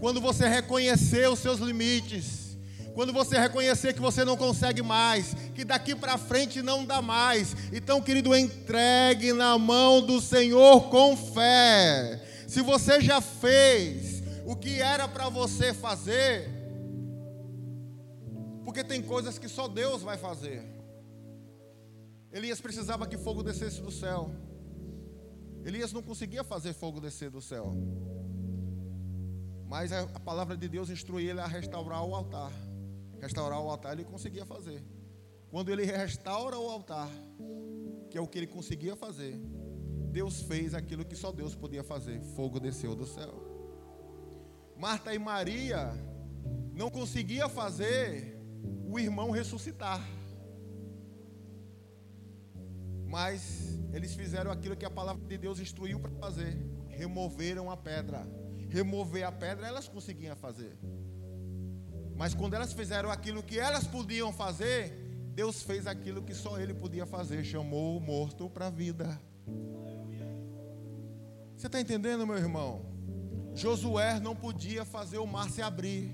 quando 0.02 0.19
você 0.19 0.46
reconhecer 0.50 1.30
os 1.30 1.39
seus 1.39 1.62
limites, 1.62 2.58
quando 2.93 3.13
você 3.13 3.39
reconhecer 3.39 3.93
que 3.93 4.02
você 4.02 4.26
não 4.26 4.36
consegue 4.36 4.82
mais, 4.82 5.34
que 5.56 5.63
daqui 5.63 5.96
para 5.96 6.17
frente 6.17 6.62
não 6.62 6.84
dá 6.84 7.02
mais. 7.02 7.56
Então, 7.72 8.02
querido, 8.02 8.36
entregue 8.36 9.32
na 9.32 9.58
mão 9.58 10.02
do 10.02 10.19
Senhor 10.19 10.89
com 10.89 11.15
fé. 11.15 12.33
Se 12.54 12.62
você 12.62 13.02
já 13.02 13.20
fez 13.20 14.22
o 14.46 14.56
que 14.56 14.80
era 14.80 15.08
para 15.08 15.28
você 15.28 15.74
fazer, 15.74 16.48
porque 18.63 18.84
tem 18.84 19.02
coisas 19.02 19.39
que 19.39 19.50
só 19.50 19.68
Deus 19.68 20.04
vai 20.04 20.18
fazer. 20.20 20.62
Elias 22.32 22.62
precisava 22.62 23.08
que 23.08 23.18
fogo 23.18 23.42
descesse 23.42 23.82
do 23.82 23.89
céu. 23.89 24.30
Elias 25.66 25.92
não 25.92 26.04
conseguia 26.04 26.44
fazer 26.44 26.74
fogo 26.74 27.02
descer 27.02 27.32
do 27.32 27.42
céu. 27.42 27.74
Mas 29.66 29.92
a, 29.92 30.06
palavra 30.20 30.56
de 30.56 30.70
Deus 30.70 30.92
instrui 30.92 31.28
ele 31.28 31.39
a 31.39 31.48
restaurar 31.48 32.06
o 32.06 32.13
altar. 32.13 32.52
Restaurar 33.20 33.60
o 33.62 33.68
altar 33.68 33.94
ele 33.94 34.06
conseguia 34.06 34.46
fazer. 34.46 34.84
Quando 35.50 35.70
ele 35.70 35.86
restaura 35.86 36.60
o 36.60 36.70
altar, 36.70 37.10
que 38.12 38.18
é 38.20 38.22
o 38.22 38.28
que 38.28 38.38
ele 38.38 38.48
conseguia 38.48 38.96
fazer, 38.96 39.42
Deus 40.13 40.41
fez 40.43 40.76
aquilo 40.76 41.04
que 41.04 41.15
só 41.15 41.32
Deus 41.32 41.56
podia 41.56 41.84
fazer: 41.84 42.21
fogo 42.36 42.60
desceu 42.60 42.95
do 42.95 43.06
céu. 43.06 43.34
Marta 44.78 45.13
e 45.13 45.17
Maria 45.17 45.91
não 46.71 46.89
conseguia 46.91 47.49
fazer 47.49 48.39
o 48.88 48.99
irmão 48.99 49.32
ressuscitar. 49.32 50.02
Mas 53.08 53.80
eles 53.91 54.13
fizeram 54.13 54.52
aquilo 54.52 54.76
que 54.76 54.86
a 54.86 54.89
palavra 54.89 55.26
de 55.26 55.38
Deus 55.38 55.60
instruiu 55.60 55.99
para 55.99 56.12
fazer: 56.12 56.56
removeram 56.89 57.71
a 57.71 57.76
pedra. 57.76 58.28
Remover 58.69 59.23
a 59.23 59.32
pedra 59.32 59.67
elas 59.67 59.88
conseguiam 59.88 60.36
fazer. 60.36 60.78
Mas 62.15 62.36
quando 62.36 62.54
elas 62.54 62.71
fizeram 62.71 63.10
aquilo 63.10 63.41
que 63.41 63.58
elas 63.58 63.88
podiam 63.88 64.32
fazer, 64.32 64.91
Deus 65.34 65.63
fez 65.63 65.88
aquilo 65.88 66.21
que 66.21 66.36
só 66.36 66.60
Ele 66.60 66.73
podia 66.73 67.08
fazer: 67.08 67.43
chamou 67.43 67.97
o 67.97 67.99
morto 67.99 68.47
para 68.47 68.67
a 68.67 68.69
vida. 68.69 69.19
Você 71.63 71.67
está 71.67 71.80
entendendo, 71.80 72.28
meu 72.28 72.36
irmão? 72.36 72.82
Josué 73.56 74.19
não 74.19 74.36
podia 74.36 74.84
fazer 74.84 75.19
o 75.19 75.26
mar 75.26 75.49
se 75.49 75.62
abrir. 75.62 76.13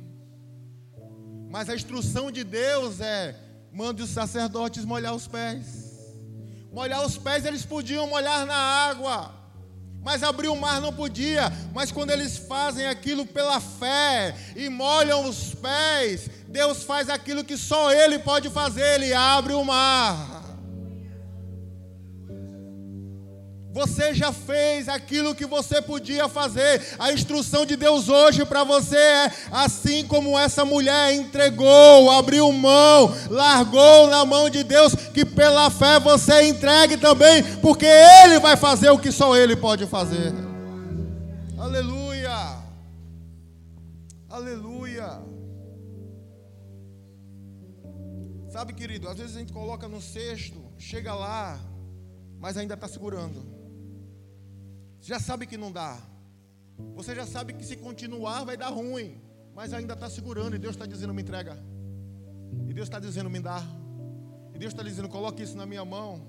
Mas 1.50 1.68
a 1.68 1.74
instrução 1.74 2.30
de 2.30 2.44
Deus 2.44 3.02
é: 3.02 3.36
mande 3.72 4.04
os 4.04 4.12
sacerdotes 4.12 4.86
molhar 4.86 5.16
os 5.16 5.28
pés. 5.28 6.06
Molhar 6.72 7.04
os 7.04 7.18
pés 7.18 7.46
eles 7.46 7.66
podiam 7.66 8.06
molhar 8.06 8.46
na 8.46 8.54
água. 8.54 9.34
Mas 10.04 10.22
abrir 10.22 10.50
o 10.50 10.56
mar 10.56 10.80
não 10.80 10.94
podia. 10.94 11.52
Mas 11.74 11.92
quando 11.92 12.12
eles 12.12 12.38
fazem 12.38 12.86
aquilo 12.86 13.26
pela 13.26 13.60
fé 13.60 14.36
e 14.56 14.70
molham 14.70 15.28
os 15.28 15.56
pés, 15.56 16.30
Deus 16.48 16.84
faz 16.84 17.10
aquilo 17.10 17.44
que 17.44 17.58
só 17.58 17.92
Ele 17.92 18.20
pode 18.20 18.52
fazer: 18.52 19.02
Ele 19.02 19.16
abre 19.16 19.54
o 19.54 19.66
mar. 19.66 20.39
Você 23.72 24.16
já 24.16 24.34
fez 24.34 24.90
aquilo 24.90 25.36
que 25.36 25.46
você 25.46 25.80
podia 25.80 26.28
fazer. 26.28 26.82
A 26.98 27.14
instrução 27.14 27.68
de 27.68 27.76
Deus 27.76 28.10
hoje 28.10 28.44
para 28.44 28.64
você 28.64 28.98
é: 28.98 29.32
assim 29.52 30.06
como 30.08 30.38
essa 30.38 30.66
mulher 30.66 31.14
entregou, 31.14 32.10
abriu 32.10 32.52
mão, 32.52 33.14
largou 33.30 34.08
na 34.08 34.26
mão 34.26 34.50
de 34.50 34.64
Deus, 34.64 34.96
que 34.96 35.24
pela 35.24 35.70
fé 35.70 36.00
você 36.00 36.48
entregue 36.48 36.98
também, 36.98 37.44
porque 37.58 37.86
Ele 37.86 38.40
vai 38.40 38.58
fazer 38.58 38.90
o 38.90 38.98
que 38.98 39.12
só 39.12 39.38
Ele 39.38 39.56
pode 39.56 39.86
fazer. 39.86 40.34
Aleluia! 41.56 42.58
Aleluia! 44.28 45.22
Sabe, 48.50 48.74
querido, 48.74 49.08
às 49.08 49.20
vezes 49.20 49.36
a 49.36 49.40
gente 49.40 49.54
coloca 49.54 49.88
no 49.88 50.02
cesto, 50.02 50.60
chega 50.80 51.14
lá, 51.14 51.60
mas 52.40 52.58
ainda 52.58 52.74
está 52.74 52.88
segurando. 52.88 53.59
Você 55.00 55.10
já 55.10 55.20
sabe 55.20 55.48
que 55.48 55.58
não 55.58 55.72
dá. 55.72 55.98
Você 56.96 57.16
já 57.16 57.26
sabe 57.26 57.54
que 57.54 57.66
se 57.66 57.78
continuar 57.78 58.44
vai 58.44 58.58
dar 58.58 58.70
ruim. 58.70 59.22
Mas 59.56 59.74
ainda 59.74 59.94
está 59.94 60.10
segurando 60.10 60.56
e 60.56 60.60
Deus 60.60 60.76
está 60.76 60.86
dizendo: 60.86 61.14
me 61.14 61.22
entrega. 61.22 61.58
E 62.68 62.74
Deus 62.74 62.88
está 62.88 63.00
dizendo: 63.00 63.30
me 63.30 63.40
dá. 63.40 63.62
E 64.54 64.60
Deus 64.60 64.74
está 64.74 64.84
dizendo: 64.84 65.10
coloque 65.10 65.44
isso 65.44 65.58
na 65.58 65.66
minha 65.66 65.84
mão. 65.84 66.28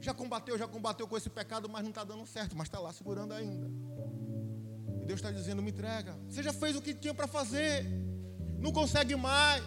Já 0.00 0.14
combateu, 0.14 0.56
já 0.56 0.66
combateu 0.66 1.08
com 1.08 1.16
esse 1.16 1.28
pecado, 1.28 1.68
mas 1.68 1.82
não 1.82 1.90
está 1.90 2.04
dando 2.04 2.24
certo, 2.26 2.56
mas 2.56 2.68
está 2.68 2.78
lá 2.78 2.92
segurando 2.92 3.32
ainda. 3.32 3.70
E 5.02 5.06
Deus 5.06 5.18
está 5.20 5.30
dizendo: 5.30 5.62
me 5.62 5.70
entrega. 5.70 6.16
Você 6.28 6.42
já 6.42 6.52
fez 6.52 6.76
o 6.76 6.82
que 6.82 6.94
tinha 6.94 7.14
para 7.14 7.26
fazer, 7.26 7.86
não 8.58 8.72
consegue 8.72 9.16
mais. 9.16 9.62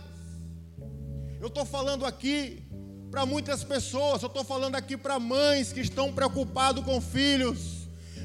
Eu 1.39 1.47
estou 1.47 1.65
falando 1.65 2.05
aqui 2.05 2.63
para 3.09 3.25
muitas 3.25 3.63
pessoas, 3.63 4.21
eu 4.21 4.27
estou 4.27 4.43
falando 4.43 4.75
aqui 4.75 4.95
para 4.95 5.19
mães 5.19 5.73
que 5.73 5.79
estão 5.79 6.13
preocupadas 6.13 6.83
com 6.85 7.01
filhos 7.01 7.80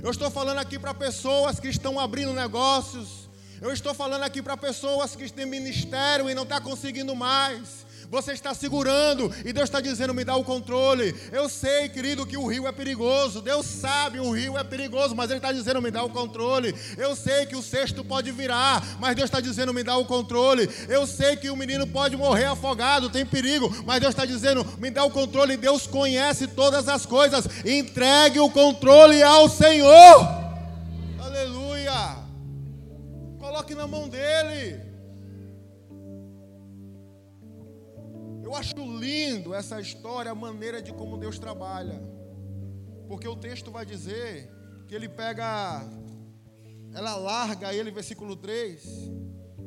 eu 0.07 0.13
estou 0.13 0.31
falando 0.31 0.59
aqui 0.59 0.79
para 0.79 0.95
pessoas 0.95 1.59
que 1.59 1.67
estão 1.67 1.99
abrindo 1.99 2.33
negócios. 2.33 3.29
Eu 3.61 3.73
estou 3.73 3.93
falando 3.93 4.23
aqui 4.23 4.41
para 4.41 4.57
pessoas 4.57 5.17
que 5.17 5.29
têm 5.33 5.45
ministério 5.47 6.31
e 6.31 6.35
não 6.35 6.45
estão 6.45 6.59
tá 6.59 6.65
conseguindo 6.65 7.17
mais. 7.17 7.85
Você 8.11 8.33
está 8.33 8.55
segurando 8.55 9.33
e 9.45 9.53
Deus 9.53 9.65
está 9.65 9.81
dizendo: 9.81 10.15
me 10.15 10.25
dá 10.25 10.37
o 10.37 10.45
controle. 10.45 11.15
Eu 11.33 11.49
sei, 11.49 11.89
querido, 11.89 12.27
que 12.27 12.37
o 12.37 12.47
rio 12.47 12.67
é 12.67 12.73
perigoso. 12.73 13.41
Deus 13.41 13.67
sabe, 13.67 14.21
o 14.21 14.31
rio 14.31 14.57
é 14.57 14.65
perigoso, 14.65 15.15
mas 15.15 15.31
Ele 15.31 15.39
está 15.39 15.53
dizendo: 15.53 15.83
me 15.83 15.91
dá 15.91 16.05
o 16.05 16.11
controle. 16.11 16.75
Eu 16.97 17.17
sei 17.17 17.47
que 17.47 17.57
o 17.57 17.63
cesto 17.63 18.05
pode 18.05 18.31
virar, 18.31 18.83
mas 19.01 19.17
Deus 19.17 19.27
está 19.27 19.41
dizendo: 19.41 19.75
me 19.75 19.83
dá 19.83 19.97
o 19.97 20.05
controle. 20.05 20.69
Eu 20.89 21.07
sei 21.07 21.37
que 21.37 21.51
o 21.51 21.57
menino 21.57 21.87
pode 21.87 22.17
morrer 22.17 22.47
afogado, 22.47 23.11
tem 23.11 23.27
perigo, 23.27 23.75
mas 23.85 24.01
Deus 24.01 24.15
está 24.15 24.25
dizendo: 24.25 24.65
me 24.79 24.91
dá 24.91 25.05
o 25.05 25.11
controle. 25.11 25.57
Deus 25.57 25.87
conhece 25.87 26.47
todas 26.47 26.89
as 26.89 27.05
coisas. 27.05 27.47
Entregue 27.65 28.41
o 28.41 28.51
controle 28.51 29.23
ao 29.23 29.49
Senhor. 29.49 30.47
Aleluia. 31.19 32.17
Coloque 33.39 33.75
na 33.75 33.87
mão 33.87 34.09
dele. 34.09 34.96
Acho 38.57 38.77
lindo 38.99 39.55
essa 39.55 39.81
história, 39.81 40.31
a 40.31 40.35
maneira 40.35 40.83
de 40.83 40.93
como 40.93 41.17
Deus 41.17 41.39
trabalha. 41.39 42.01
Porque 43.07 43.29
o 43.29 43.37
texto 43.37 43.71
vai 43.71 43.85
dizer 43.87 44.51
que 44.89 44.95
ele 44.95 45.09
pega, 45.09 45.83
ela 46.93 47.17
larga 47.17 47.73
ele, 47.73 47.91
versículo 47.91 48.35
3, 48.35 48.85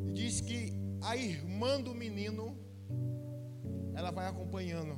e 0.08 0.12
diz 0.12 0.42
que 0.42 0.74
a 1.02 1.16
irmã 1.16 1.80
do 1.80 1.94
menino, 1.94 2.58
ela 3.94 4.12
vai 4.12 4.28
acompanhando. 4.28 4.98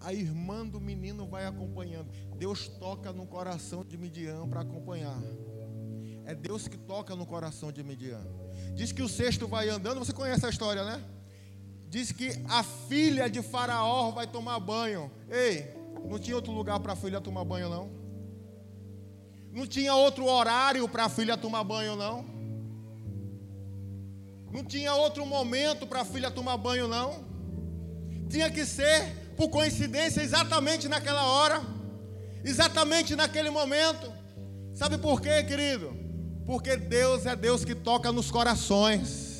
A 0.00 0.12
irmã 0.12 0.66
do 0.66 0.80
menino 0.80 1.26
vai 1.26 1.46
acompanhando. 1.46 2.10
Deus 2.36 2.66
toca 2.66 3.12
no 3.12 3.24
coração 3.24 3.84
de 3.84 3.96
Midian 3.96 4.48
para 4.48 4.62
acompanhar. 4.62 5.22
É 6.24 6.34
Deus 6.34 6.66
que 6.66 6.76
toca 6.76 7.14
no 7.14 7.24
coração 7.24 7.70
de 7.70 7.82
Midian. 7.82 8.24
Diz 8.74 8.90
que 8.90 9.02
o 9.02 9.08
sexto 9.08 9.46
vai 9.46 9.68
andando, 9.68 9.98
você 9.98 10.12
conhece 10.12 10.44
a 10.44 10.48
história, 10.48 10.84
né? 10.84 11.02
Diz 11.92 12.10
que 12.10 12.42
a 12.48 12.62
filha 12.62 13.28
de 13.28 13.42
Faraó 13.42 14.12
vai 14.12 14.26
tomar 14.26 14.58
banho. 14.58 15.10
Ei, 15.28 15.68
não 16.08 16.18
tinha 16.18 16.34
outro 16.34 16.50
lugar 16.50 16.80
para 16.80 16.94
a 16.94 16.96
filha 16.96 17.20
tomar 17.20 17.44
banho, 17.44 17.68
não? 17.68 17.90
Não 19.52 19.66
tinha 19.66 19.94
outro 19.94 20.24
horário 20.24 20.88
para 20.88 21.04
a 21.04 21.08
filha 21.10 21.36
tomar 21.36 21.62
banho, 21.62 21.94
não? 21.94 22.24
Não 24.50 24.64
tinha 24.64 24.94
outro 24.94 25.26
momento 25.26 25.86
para 25.86 26.00
a 26.00 26.04
filha 26.06 26.30
tomar 26.30 26.56
banho, 26.56 26.88
não? 26.88 27.26
Tinha 28.26 28.50
que 28.50 28.64
ser, 28.64 29.34
por 29.36 29.50
coincidência, 29.50 30.22
exatamente 30.22 30.88
naquela 30.88 31.26
hora, 31.26 31.60
exatamente 32.42 33.14
naquele 33.14 33.50
momento. 33.50 34.10
Sabe 34.72 34.96
por 34.96 35.20
quê, 35.20 35.42
querido? 35.42 35.94
Porque 36.46 36.74
Deus 36.74 37.26
é 37.26 37.36
Deus 37.36 37.66
que 37.66 37.74
toca 37.74 38.10
nos 38.10 38.30
corações. 38.30 39.31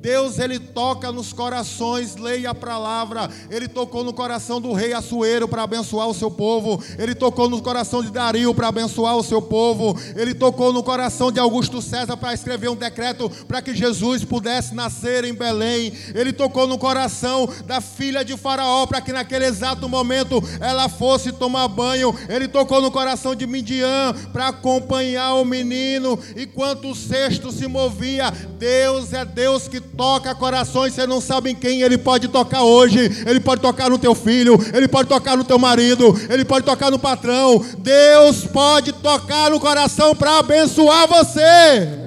Deus 0.00 0.38
ele 0.38 0.60
toca 0.60 1.10
nos 1.10 1.32
corações, 1.32 2.14
leia 2.14 2.50
a 2.50 2.54
palavra. 2.54 3.28
Ele 3.50 3.66
tocou 3.66 4.04
no 4.04 4.12
coração 4.12 4.60
do 4.60 4.72
rei 4.72 4.92
Assuero 4.92 5.48
para 5.48 5.64
abençoar 5.64 6.08
o 6.08 6.14
seu 6.14 6.30
povo. 6.30 6.82
Ele 6.96 7.14
tocou 7.14 7.50
no 7.50 7.60
coração 7.60 8.02
de 8.02 8.10
Dario 8.10 8.54
para 8.54 8.68
abençoar 8.68 9.16
o 9.16 9.24
seu 9.24 9.42
povo. 9.42 9.98
Ele 10.14 10.34
tocou 10.34 10.72
no 10.72 10.84
coração 10.84 11.32
de 11.32 11.40
Augusto 11.40 11.82
César 11.82 12.16
para 12.16 12.32
escrever 12.32 12.70
um 12.70 12.76
decreto 12.76 13.28
para 13.48 13.60
que 13.60 13.74
Jesus 13.74 14.24
pudesse 14.24 14.72
nascer 14.72 15.24
em 15.24 15.34
Belém. 15.34 15.92
Ele 16.14 16.32
tocou 16.32 16.68
no 16.68 16.78
coração 16.78 17.48
da 17.66 17.80
filha 17.80 18.24
de 18.24 18.36
Faraó 18.36 18.86
para 18.86 19.00
que 19.00 19.12
naquele 19.12 19.46
exato 19.46 19.88
momento 19.88 20.42
ela 20.60 20.88
fosse 20.88 21.32
tomar 21.32 21.66
banho. 21.66 22.14
Ele 22.28 22.46
tocou 22.46 22.80
no 22.80 22.92
coração 22.92 23.34
de 23.34 23.46
Midian 23.48 24.14
para 24.32 24.48
acompanhar 24.48 25.34
o 25.34 25.44
menino 25.44 26.16
enquanto 26.36 26.88
o 26.88 26.94
cesto 26.94 27.50
se 27.50 27.66
movia. 27.66 28.30
Deus 28.58 29.12
é 29.12 29.24
Deus 29.24 29.66
que 29.66 29.88
toca 29.98 30.32
corações, 30.32 30.94
você 30.94 31.04
não 31.08 31.20
sabe 31.20 31.50
em 31.50 31.56
quem 31.56 31.82
ele 31.82 31.98
pode 31.98 32.28
tocar 32.28 32.62
hoje. 32.62 33.00
Ele 33.26 33.40
pode 33.40 33.60
tocar 33.60 33.90
no 33.90 33.98
teu 33.98 34.14
filho, 34.14 34.56
ele 34.72 34.86
pode 34.86 35.08
tocar 35.08 35.36
no 35.36 35.42
teu 35.42 35.58
marido, 35.58 36.14
ele 36.30 36.44
pode 36.44 36.64
tocar 36.64 36.88
no 36.88 37.00
patrão. 37.00 37.58
Deus 37.78 38.44
pode 38.44 38.92
tocar 38.92 39.50
no 39.50 39.58
coração 39.58 40.14
para 40.14 40.38
abençoar 40.38 41.08
você. 41.08 42.06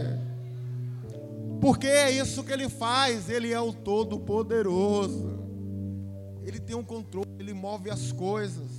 Porque 1.60 1.86
é 1.86 2.12
isso 2.12 2.44
que 2.46 2.54
ele 2.54 2.70
faz, 2.70 3.30
ele 3.30 3.52
é 3.52 3.60
o 3.60 3.74
todo-poderoso. 3.74 5.42
Ele 6.46 6.60
tem 6.60 6.76
um 6.76 6.84
controle, 6.84 7.28
ele 7.40 7.54
move 7.54 7.90
as 7.90 8.14
coisas. 8.14 8.72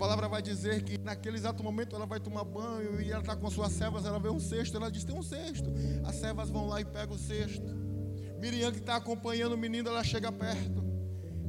Palavra 0.00 0.28
vai 0.28 0.40
dizer 0.40 0.82
que 0.82 0.96
naquele 0.96 1.36
exato 1.36 1.62
momento 1.62 1.94
ela 1.94 2.06
vai 2.06 2.18
tomar 2.18 2.42
banho 2.42 3.02
e 3.02 3.10
ela 3.10 3.20
está 3.20 3.36
com 3.36 3.50
suas 3.50 3.70
servas, 3.70 4.06
ela 4.06 4.18
vê 4.18 4.30
um 4.30 4.40
cesto, 4.40 4.74
ela 4.74 4.90
diz: 4.90 5.04
tem 5.04 5.14
um 5.14 5.22
cesto. 5.22 5.70
As 6.06 6.14
servas 6.14 6.48
vão 6.48 6.66
lá 6.66 6.80
e 6.80 6.86
pegam 6.86 7.16
o 7.16 7.18
cesto. 7.18 7.66
Miriam 8.40 8.72
que 8.72 8.78
está 8.78 8.96
acompanhando 8.96 9.52
o 9.52 9.58
menino, 9.58 9.90
ela 9.90 10.02
chega 10.02 10.32
perto. 10.32 10.82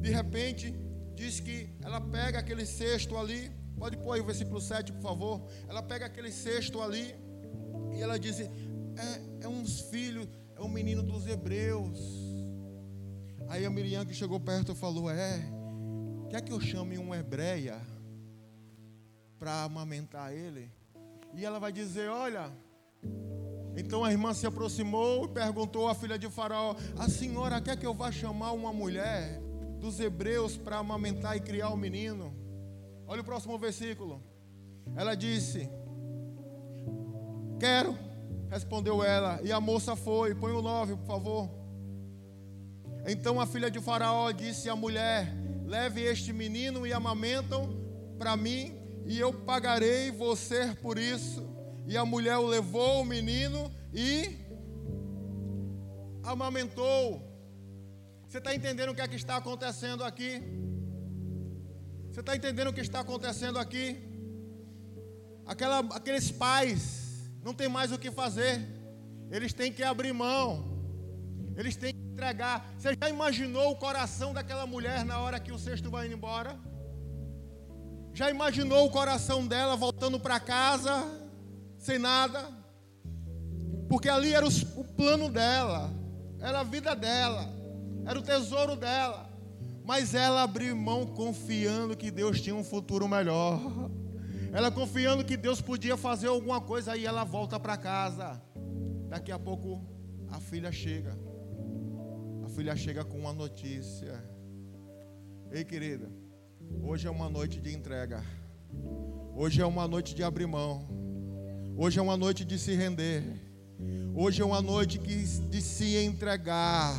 De 0.01 0.09
repente, 0.09 0.75
diz 1.15 1.39
que 1.39 1.69
ela 1.81 2.01
pega 2.01 2.39
aquele 2.39 2.65
cesto 2.65 3.17
ali. 3.17 3.49
Pode 3.77 3.95
pôr 3.95 4.15
aí 4.15 4.19
o 4.19 4.25
versículo 4.25 4.59
7, 4.59 4.91
por 4.91 5.01
favor. 5.01 5.47
Ela 5.69 5.81
pega 5.81 6.05
aquele 6.05 6.29
cesto 6.29 6.81
ali 6.81 7.15
e 7.95 8.01
ela 8.01 8.19
diz: 8.19 8.41
é, 8.41 8.49
é 9.45 9.47
uns 9.47 9.79
filhos, 9.79 10.27
é 10.57 10.61
um 10.61 10.67
menino 10.67 11.01
dos 11.01 11.25
hebreus. 11.25 12.01
Aí 13.47 13.65
a 13.65 13.69
Miriam 13.69 14.05
que 14.05 14.13
chegou 14.13 14.41
perto 14.41 14.75
falou: 14.75 15.09
É, 15.09 15.41
quer 16.29 16.41
que 16.41 16.51
eu 16.51 16.59
chame 16.59 16.97
uma 16.97 17.17
hebreia? 17.17 17.90
Para 19.41 19.63
amamentar 19.63 20.31
ele. 20.31 20.71
E 21.33 21.43
ela 21.43 21.59
vai 21.59 21.71
dizer: 21.71 22.07
Olha. 22.09 22.51
Então 23.75 24.03
a 24.03 24.11
irmã 24.11 24.33
se 24.35 24.45
aproximou 24.45 25.25
e 25.25 25.29
perguntou 25.29 25.87
à 25.87 25.95
filha 25.95 26.19
de 26.19 26.29
Faraó: 26.29 26.75
A 26.95 27.09
senhora 27.09 27.59
quer 27.59 27.75
que 27.75 27.85
eu 27.85 27.93
vá 27.95 28.11
chamar 28.11 28.51
uma 28.51 28.71
mulher 28.71 29.41
dos 29.79 29.99
hebreus 29.99 30.57
para 30.57 30.77
amamentar 30.77 31.35
e 31.35 31.39
criar 31.39 31.69
o 31.69 31.77
menino? 31.77 32.31
Olha 33.07 33.21
o 33.21 33.23
próximo 33.23 33.57
versículo. 33.57 34.21
Ela 34.95 35.15
disse: 35.15 35.67
Quero, 37.59 37.97
respondeu 38.47 39.03
ela. 39.03 39.39
E 39.41 39.51
a 39.51 39.59
moça 39.59 39.95
foi. 39.95 40.35
Põe 40.35 40.51
o 40.51 40.61
9, 40.61 40.97
por 40.97 41.07
favor. 41.07 41.49
Então 43.07 43.41
a 43.41 43.47
filha 43.47 43.71
de 43.71 43.79
Faraó 43.79 44.29
disse 44.29 44.69
à 44.69 44.75
mulher: 44.75 45.33
Leve 45.65 46.01
este 46.03 46.31
menino 46.31 46.85
e 46.85 46.93
amamentam 46.93 47.75
para 48.19 48.37
mim 48.37 48.80
e 49.05 49.19
eu 49.19 49.33
pagarei 49.33 50.11
você 50.11 50.75
por 50.81 50.97
isso. 50.97 51.47
E 51.87 51.97
a 51.97 52.05
mulher 52.05 52.37
o 52.37 52.45
levou 52.45 53.01
o 53.01 53.05
menino 53.05 53.71
e 53.93 54.37
amamentou. 56.23 57.21
Você 58.27 58.37
está 58.37 58.55
entendendo 58.55 58.91
o 58.91 58.95
que 58.95 59.01
é 59.01 59.07
que 59.07 59.15
está 59.15 59.35
acontecendo 59.37 60.03
aqui? 60.03 60.41
Você 62.09 62.19
está 62.19 62.35
entendendo 62.35 62.67
o 62.67 62.73
que 62.73 62.81
está 62.81 62.99
acontecendo 62.99 63.57
aqui? 63.57 63.97
Aquela, 65.45 65.79
aqueles 65.95 66.31
pais 66.31 67.29
não 67.43 67.53
tem 67.53 67.67
mais 67.67 67.91
o 67.91 67.97
que 67.97 68.11
fazer. 68.11 68.65
Eles 69.29 69.53
têm 69.53 69.71
que 69.71 69.83
abrir 69.83 70.13
mão. 70.13 70.71
Eles 71.57 71.75
têm 71.75 71.93
que 71.93 71.99
entregar. 72.13 72.73
Você 72.77 72.95
já 73.01 73.09
imaginou 73.09 73.71
o 73.71 73.75
coração 73.75 74.33
daquela 74.33 74.65
mulher 74.65 75.03
na 75.03 75.19
hora 75.19 75.39
que 75.39 75.51
o 75.51 75.59
cesto 75.59 75.89
vai 75.89 76.05
indo 76.05 76.15
embora? 76.15 76.57
Já 78.13 78.29
imaginou 78.29 78.85
o 78.85 78.91
coração 78.91 79.47
dela 79.47 79.75
voltando 79.75 80.19
para 80.19 80.39
casa 80.39 81.05
sem 81.77 81.97
nada? 81.97 82.49
Porque 83.87 84.09
ali 84.09 84.33
era 84.33 84.45
o 84.47 84.83
plano 84.83 85.29
dela, 85.29 85.89
era 86.39 86.59
a 86.59 86.63
vida 86.63 86.95
dela, 86.95 87.49
era 88.05 88.17
o 88.17 88.21
tesouro 88.21 88.75
dela. 88.75 89.29
Mas 89.83 90.13
ela 90.13 90.43
abriu 90.43 90.75
mão 90.75 91.05
confiando 91.05 91.97
que 91.97 92.11
Deus 92.11 92.39
tinha 92.39 92.55
um 92.55 92.63
futuro 92.63 93.07
melhor. 93.07 93.59
Ela 94.53 94.69
confiando 94.69 95.23
que 95.23 95.37
Deus 95.37 95.61
podia 95.61 95.95
fazer 95.95 96.27
alguma 96.27 96.59
coisa, 96.59 96.91
aí 96.91 97.05
ela 97.05 97.23
volta 97.23 97.59
para 97.59 97.77
casa. 97.77 98.41
Daqui 99.09 99.31
a 99.31 99.39
pouco 99.39 99.81
a 100.29 100.39
filha 100.39 100.71
chega. 100.71 101.17
A 102.45 102.49
filha 102.49 102.75
chega 102.75 103.03
com 103.03 103.17
uma 103.17 103.33
notícia. 103.33 104.23
Ei, 105.51 105.65
querida, 105.65 106.09
Hoje 106.83 107.07
é 107.07 107.11
uma 107.11 107.29
noite 107.29 107.59
de 107.59 107.73
entrega. 107.73 108.23
Hoje 109.35 109.61
é 109.61 109.65
uma 109.65 109.87
noite 109.87 110.13
de 110.13 110.23
abrir 110.23 110.47
mão. 110.47 110.87
Hoje 111.77 111.99
é 111.99 112.01
uma 112.01 112.17
noite 112.17 112.43
de 112.43 112.59
se 112.59 112.75
render. 112.75 113.23
Hoje 114.13 114.41
é 114.41 114.45
uma 114.45 114.61
noite 114.61 114.97
de 114.97 115.61
se 115.61 115.97
entregar. 115.97 116.95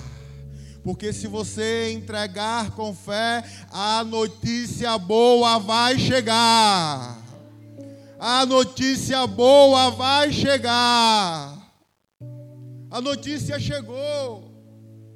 Porque 0.83 1.13
se 1.13 1.27
você 1.27 1.93
entregar 1.93 2.73
com 2.73 2.95
fé, 2.95 3.45
a 3.71 4.03
notícia 4.03 4.99
boa 4.99 5.59
vai 5.59 5.99
chegar. 5.99 7.23
A 8.19 8.45
notícia 8.47 9.27
boa 9.27 9.91
vai 9.91 10.33
chegar. 10.33 11.63
A 12.91 13.01
notícia 13.01 13.59
chegou. 13.61 14.51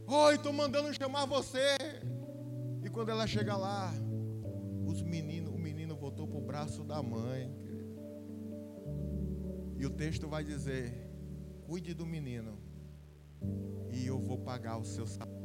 Oi, 0.07 0.35
estou 0.37 0.53
mandando 0.53 0.95
chamar 0.95 1.25
você. 1.27 1.77
E 2.85 2.89
quando 2.89 3.09
ela 3.09 3.27
chega 3.27 3.57
lá, 3.57 3.93
os 4.87 5.03
meninos, 5.03 5.53
o 5.53 5.59
menino 5.59 5.96
voltou 5.96 6.29
para 6.29 6.38
o 6.38 6.40
braço 6.40 6.85
da 6.85 7.03
mãe. 7.03 7.53
E 9.77 9.85
o 9.85 9.90
texto 9.90 10.29
vai 10.29 10.44
dizer: 10.44 11.11
cuide 11.66 11.92
do 11.92 12.07
menino, 12.07 12.59
e 13.90 14.07
eu 14.07 14.18
vou 14.18 14.38
pagar 14.38 14.79
o 14.79 14.85
seu 14.85 15.07
salário. 15.07 15.37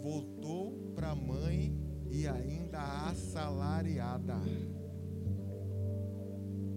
Voltou 0.00 0.92
para 0.94 1.10
a 1.10 1.14
mãe 1.14 1.76
e 2.08 2.26
ainda 2.26 2.80
assalariada. 3.08 4.36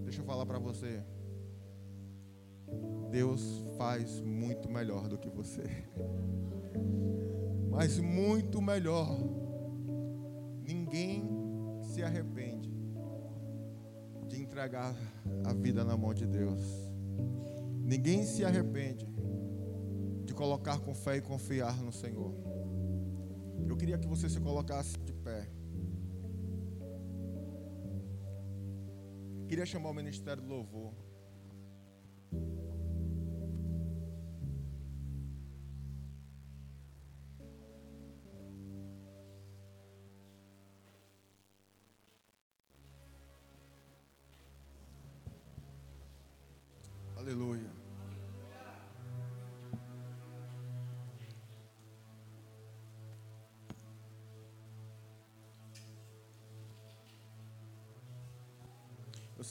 Deixa 0.04 0.22
eu 0.22 0.26
falar 0.26 0.46
para 0.46 0.60
você. 0.60 1.04
Deus 3.12 3.64
faz 3.78 4.20
muito 4.20 4.70
melhor 4.70 5.08
do 5.08 5.18
que 5.18 5.30
você. 5.30 5.64
Mas 7.70 8.00
muito 8.00 8.62
melhor 8.62 9.43
Ninguém 10.66 11.28
se 11.82 12.02
arrepende 12.02 12.72
de 14.28 14.42
entregar 14.42 14.96
a 15.46 15.54
vida 15.54 15.84
na 15.84 15.98
mão 15.98 16.14
de 16.14 16.26
Deus. 16.26 16.62
Ninguém 17.84 18.24
se 18.24 18.46
arrepende 18.46 19.06
de 20.24 20.34
colocar 20.34 20.80
com 20.80 20.96
fé 20.96 21.18
e 21.18 21.22
confiar 21.22 21.82
no 21.84 21.92
Senhor. 21.92 22.34
Eu 23.68 23.76
queria 23.76 23.98
que 23.98 24.08
você 24.08 24.30
se 24.30 24.40
colocasse 24.40 24.98
de 25.00 25.14
pé. 25.14 25.50
Queria 29.48 29.66
chamar 29.66 29.90
o 29.90 29.94
ministério 29.94 30.42
do 30.42 30.50
louvor. 30.50 30.94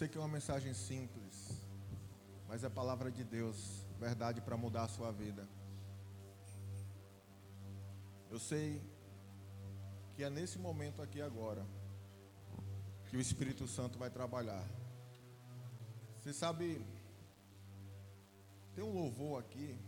Sei 0.02 0.08
que 0.08 0.18
é 0.18 0.20
uma 0.20 0.26
mensagem 0.26 0.74
simples, 0.74 1.64
mas 2.48 2.64
é 2.64 2.68
palavra 2.68 3.08
de 3.08 3.22
Deus, 3.22 3.86
verdade 4.00 4.40
para 4.40 4.56
mudar 4.56 4.82
a 4.82 4.88
sua 4.88 5.12
vida. 5.12 5.48
Eu 8.28 8.40
sei 8.40 8.82
que 10.16 10.24
é 10.24 10.28
nesse 10.28 10.58
momento 10.58 11.00
aqui 11.00 11.22
agora 11.22 11.64
que 13.08 13.16
o 13.16 13.20
Espírito 13.20 13.68
Santo 13.68 13.96
vai 13.96 14.10
trabalhar. 14.10 14.66
Você 16.18 16.32
sabe, 16.32 16.84
tem 18.74 18.82
um 18.82 18.92
louvor 18.92 19.38
aqui 19.38 19.78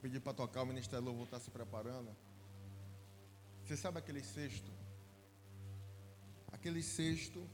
pedir 0.00 0.20
para 0.20 0.34
tocar, 0.34 0.62
o 0.62 0.66
Ministério 0.66 1.04
Louvor 1.06 1.24
está 1.24 1.40
se 1.40 1.50
preparando. 1.50 2.14
Você 3.64 3.74
sabe 3.74 3.98
aquele 3.98 4.22
cesto? 4.22 4.83
Aquele 6.64 6.82
cesto 6.82 7.46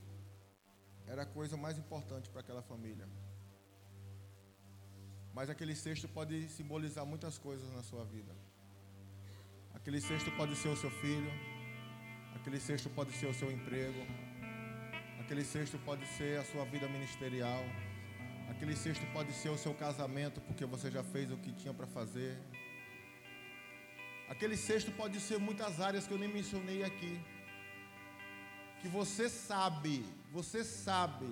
era 1.05 1.23
a 1.23 1.27
coisa 1.27 1.57
mais 1.57 1.77
importante 1.77 2.31
para 2.31 2.43
aquela 2.43 2.63
família. 2.63 3.09
Mas 5.35 5.51
aquele 5.51 5.75
cesto 5.75 6.07
pode 6.09 6.49
simbolizar 6.49 7.05
muitas 7.05 7.37
coisas 7.37 7.69
na 7.73 7.83
sua 7.83 8.05
vida. 8.05 8.33
Aquele 9.75 10.01
cesto 10.01 10.31
pode 10.37 10.55
ser 10.55 10.69
o 10.69 10.77
seu 10.77 10.93
filho, 11.03 11.33
aquele 12.37 12.61
cesto 12.61 12.89
pode 12.89 13.11
ser 13.11 13.27
o 13.27 13.35
seu 13.35 13.51
emprego, 13.51 14.01
aquele 15.23 15.43
cesto 15.43 15.77
pode 15.89 16.07
ser 16.07 16.39
a 16.39 16.45
sua 16.45 16.65
vida 16.67 16.87
ministerial, 16.87 17.65
aquele 18.49 18.77
cesto 18.77 19.05
pode 19.13 19.33
ser 19.33 19.49
o 19.49 19.59
seu 19.59 19.75
casamento, 19.75 20.41
porque 20.43 20.65
você 20.65 20.89
já 20.89 21.03
fez 21.03 21.33
o 21.33 21.37
que 21.37 21.53
tinha 21.53 21.75
para 21.75 21.89
fazer. 21.89 22.39
Aquele 24.29 24.57
cesto 24.57 24.93
pode 24.93 25.19
ser 25.19 25.41
muitas 25.41 25.81
áreas 25.81 26.07
que 26.07 26.15
eu 26.15 26.19
nem 26.25 26.33
mencionei 26.33 26.85
aqui. 26.85 27.21
Que 28.81 28.89
você 28.89 29.29
sabe, 29.29 30.05
você 30.33 30.65
sabe, 30.65 31.27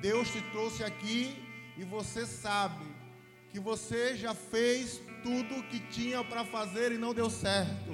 Deus 0.00 0.30
te 0.30 0.40
trouxe 0.50 0.82
aqui 0.82 1.36
e 1.76 1.84
você 1.84 2.26
sabe 2.26 2.84
que 3.50 3.60
você 3.60 4.16
já 4.16 4.34
fez 4.34 5.00
tudo 5.22 5.56
o 5.56 5.62
que 5.64 5.80
tinha 5.80 6.22
para 6.24 6.44
fazer 6.44 6.92
e 6.92 6.98
não 6.98 7.14
deu 7.14 7.30
certo. 7.30 7.92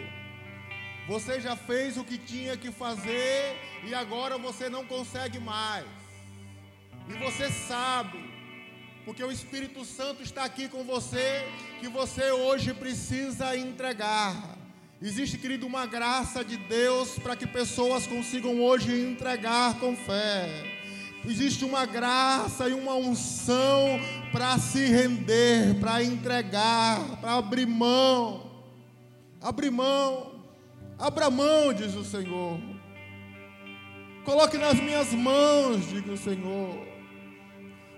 Você 1.06 1.40
já 1.40 1.56
fez 1.56 1.96
o 1.96 2.04
que 2.04 2.16
tinha 2.16 2.56
que 2.56 2.70
fazer 2.70 3.56
e 3.84 3.94
agora 3.94 4.38
você 4.38 4.68
não 4.68 4.86
consegue 4.86 5.38
mais. 5.38 5.86
E 7.08 7.12
você 7.14 7.50
sabe, 7.50 8.18
porque 9.04 9.22
o 9.22 9.32
Espírito 9.32 9.84
Santo 9.84 10.22
está 10.22 10.44
aqui 10.44 10.68
com 10.68 10.84
você, 10.84 11.44
que 11.80 11.88
você 11.88 12.30
hoje 12.30 12.72
precisa 12.72 13.56
entregar. 13.56 14.51
Existe, 15.04 15.36
querido, 15.36 15.66
uma 15.66 15.84
graça 15.84 16.44
de 16.44 16.56
Deus 16.56 17.18
para 17.18 17.34
que 17.34 17.44
pessoas 17.44 18.06
consigam 18.06 18.62
hoje 18.62 18.92
entregar 18.92 19.74
com 19.80 19.96
fé. 19.96 20.48
Existe 21.28 21.64
uma 21.64 21.84
graça 21.84 22.68
e 22.68 22.72
uma 22.72 22.94
unção 22.94 23.98
para 24.30 24.56
se 24.58 24.86
render, 24.86 25.74
para 25.80 26.04
entregar, 26.04 27.20
para 27.20 27.34
abrir 27.34 27.66
mão. 27.66 28.48
Abrir 29.40 29.72
mão. 29.72 30.40
Abra 30.96 31.28
mão, 31.28 31.72
diz 31.72 31.96
o 31.96 32.04
Senhor. 32.04 32.60
Coloque 34.24 34.56
nas 34.56 34.78
minhas 34.78 35.12
mãos, 35.12 35.88
diz 35.88 36.06
o 36.06 36.16
Senhor. 36.16 36.86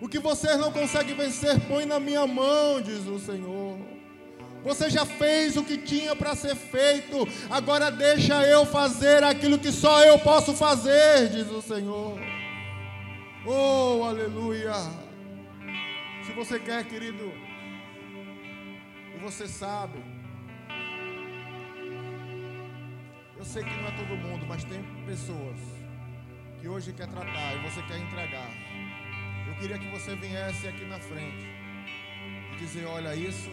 O 0.00 0.08
que 0.08 0.18
vocês 0.18 0.58
não 0.58 0.72
conseguem 0.72 1.14
vencer, 1.14 1.60
põe 1.68 1.84
na 1.84 2.00
minha 2.00 2.26
mão, 2.26 2.80
diz 2.80 3.06
o 3.06 3.18
Senhor. 3.18 3.78
Você 4.64 4.88
já 4.88 5.04
fez 5.04 5.56
o 5.58 5.62
que 5.62 5.76
tinha 5.76 6.16
para 6.16 6.34
ser 6.34 6.56
feito, 6.56 7.28
agora 7.50 7.90
deixa 7.90 8.42
eu 8.46 8.64
fazer 8.64 9.22
aquilo 9.22 9.58
que 9.58 9.70
só 9.70 10.02
eu 10.02 10.18
posso 10.18 10.54
fazer, 10.54 11.28
diz 11.28 11.50
o 11.50 11.60
Senhor. 11.60 12.18
Oh, 13.46 14.02
aleluia. 14.04 14.72
Se 16.24 16.32
você 16.32 16.58
quer, 16.58 16.82
querido, 16.84 17.30
e 19.14 19.18
você 19.20 19.46
sabe, 19.46 20.02
eu 23.36 23.44
sei 23.44 23.62
que 23.62 23.76
não 23.76 23.88
é 23.88 23.90
todo 23.90 24.16
mundo, 24.16 24.46
mas 24.46 24.64
tem 24.64 24.82
pessoas 25.04 25.58
que 26.58 26.66
hoje 26.66 26.94
quer 26.94 27.06
tratar 27.08 27.54
e 27.54 27.68
você 27.68 27.82
quer 27.82 27.98
entregar. 27.98 28.48
Eu 29.46 29.54
queria 29.56 29.78
que 29.78 29.90
você 29.90 30.16
viesse 30.16 30.66
aqui 30.66 30.86
na 30.86 30.98
frente 30.98 31.46
e 32.54 32.56
dizer: 32.56 32.86
Olha, 32.86 33.14
isso, 33.14 33.50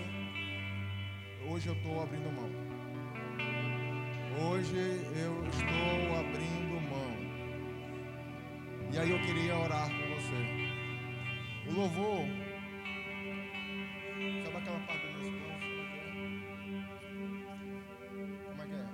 hoje 1.52 1.68
eu 1.68 1.74
estou 1.74 2.02
abrindo 2.02 2.32
mão. 2.32 2.50
Hoje 4.48 4.74
eu 4.76 5.44
estou 5.50 6.18
abrindo 6.18 6.82
mão. 6.90 7.12
E 8.92 8.98
aí 8.98 9.12
eu 9.12 9.20
queria 9.22 9.58
orar 9.58 9.90
com 9.90 10.16
você. 10.16 10.40
O 11.70 11.74
louvor. 11.74 12.26
Sabe 14.46 14.58
aquela 14.58 14.80
parte 14.80 15.08
dos 15.08 15.16
meus 15.22 15.36
planos? 15.42 15.66
Como 18.48 18.62
é 18.62 18.66
que 18.66 18.74
é? 18.74 18.86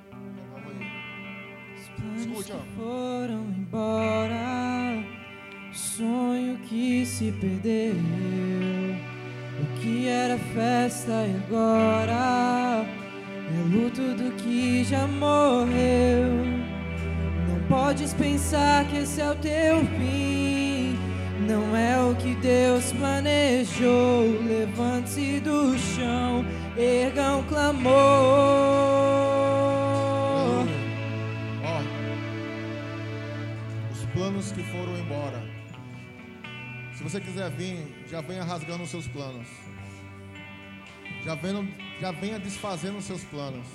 Vamos 0.52 0.72
aí. 0.72 0.82
Os 1.76 1.90
planos 1.90 2.22
Escute, 2.22 2.52
ó. 2.54 2.58
que 2.58 2.68
foram 2.76 3.42
embora, 3.56 5.04
sonho 5.74 6.58
que 6.60 7.06
se 7.06 7.32
perdeu. 7.34 8.47
Que 10.08 10.12
era 10.12 10.38
festa 10.38 11.12
e 11.28 11.36
agora 11.36 12.86
é 12.86 13.76
luto 13.76 14.02
do 14.16 14.32
que 14.38 14.86
já 14.86 15.06
morreu. 15.06 16.32
Não 17.50 17.68
podes 17.68 18.14
pensar 18.14 18.88
que 18.88 19.00
esse 19.00 19.20
é 19.20 19.30
o 19.30 19.36
teu 19.36 19.86
fim. 19.98 20.98
Não 21.46 21.76
é 21.76 22.00
o 22.00 22.16
que 22.16 22.36
Deus 22.36 22.94
planejou. 22.94 24.42
Levante-se 24.48 25.42
do 25.42 25.78
chão, 25.78 26.46
erga 26.78 27.36
um 27.36 27.44
clamor. 27.44 27.92
Ó, 31.66 31.82
os 33.92 34.06
planos 34.14 34.54
que 34.54 34.64
foram 34.64 34.98
embora. 34.98 35.44
Se 36.94 37.04
você 37.04 37.20
quiser 37.20 37.50
vir, 37.52 37.86
já 38.10 38.22
venha 38.22 38.46
rasgando 38.46 38.84
os 38.84 38.90
seus 38.90 39.06
planos. 39.06 39.48
Já 41.28 41.36
venha, 41.36 41.68
já 42.00 42.12
venha 42.14 42.40
desfazendo 42.40 43.00
os 43.00 43.04
seus 43.04 43.22
planos. 43.26 43.66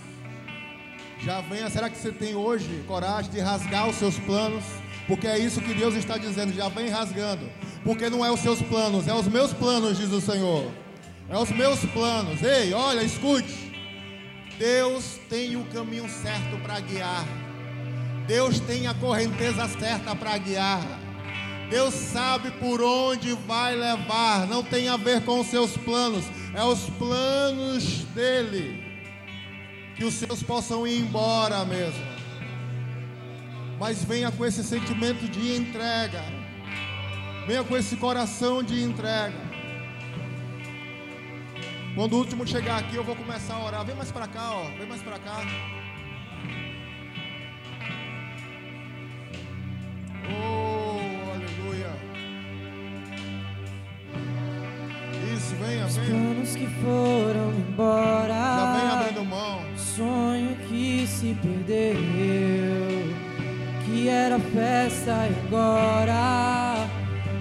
Já 1.21 1.43
venha, 1.43 1.69
será 1.69 1.91
que 1.91 1.99
você 1.99 2.11
tem 2.11 2.35
hoje 2.35 2.83
coragem 2.87 3.31
de 3.31 3.41
rasgar 3.41 3.91
os 3.91 3.97
seus 3.97 4.19
planos? 4.21 4.65
Porque 5.07 5.27
é 5.27 5.39
isso 5.39 5.61
que 5.61 5.75
Deus 5.75 5.95
está 5.95 6.17
dizendo, 6.17 6.55
já 6.55 6.71
vem 6.71 6.89
rasgando. 6.89 7.47
Porque 7.85 8.09
não 8.09 8.25
é 8.25 8.33
os 8.33 8.41
seus 8.41 8.63
planos, 8.63 9.07
é 9.07 9.13
os 9.13 9.29
meus 9.29 9.53
planos, 9.53 9.99
diz 9.99 10.11
o 10.13 10.21
Senhor. 10.23 10.73
É 11.29 11.37
os 11.37 11.51
meus 11.51 11.85
planos. 11.85 12.43
Ei, 12.43 12.73
olha, 12.73 13.03
escute. 13.03 13.71
Deus 14.59 15.21
tem 15.29 15.55
o 15.55 15.65
caminho 15.67 16.09
certo 16.09 16.57
para 16.63 16.81
guiar. 16.81 17.27
Deus 18.27 18.61
tem 18.61 18.87
a 18.87 18.95
correnteza 18.95 19.69
certa 19.69 20.17
para 20.17 20.39
guiar. 20.39 20.81
Deus 21.69 21.93
sabe 21.93 22.51
por 22.53 22.81
onde 22.81 23.35
vai 23.47 23.77
levar. 23.77 24.47
Não 24.47 24.63
tem 24.63 24.89
a 24.89 24.97
ver 24.97 25.23
com 25.23 25.41
os 25.41 25.49
seus 25.49 25.77
planos, 25.77 26.25
é 26.55 26.65
os 26.65 26.89
planos 26.91 28.05
dele. 28.15 28.83
Que 29.97 30.05
os 30.05 30.15
seus 30.15 30.43
possam 30.43 30.87
ir 30.87 31.01
embora 31.01 31.65
mesmo. 31.65 32.05
Mas 33.79 34.05
venha 34.05 34.31
com 34.31 34.45
esse 34.45 34.63
sentimento 34.63 35.29
de 35.29 35.57
entrega. 35.57 36.23
Venha 37.47 37.65
com 37.65 37.77
esse 37.77 37.97
coração 37.97 38.63
de 38.63 38.83
entrega. 38.83 39.53
Quando 41.95 42.15
o 42.15 42.19
último 42.19 42.47
chegar 42.47 42.79
aqui, 42.79 42.97
eu 42.97 43.05
vou 43.05 43.15
começar 43.15 43.55
a 43.55 43.65
orar. 43.65 43.85
Vem 43.85 43.95
mais 43.95 44.11
para 44.11 44.27
cá, 44.27 44.53
ó. 44.53 44.65
Vem 44.79 44.87
mais 44.87 45.03
para 45.03 45.19
cá. 45.19 45.41
Oh, 50.31 50.82
Venha, 55.65 55.87
Os 55.87 55.97
planos 55.97 56.57
que 56.57 56.67
foram 56.67 57.53
embora. 57.53 58.35
Já 58.35 58.77
vem 58.77 58.91
abrindo 58.91 59.25
mão. 59.25 59.61
Sonho 59.77 60.57
que 60.69 61.07
se 61.07 61.37
perdeu, 61.41 61.97
que 63.85 64.09
era 64.09 64.39
festa 64.39 65.29
e 65.29 65.47
agora 65.47 66.89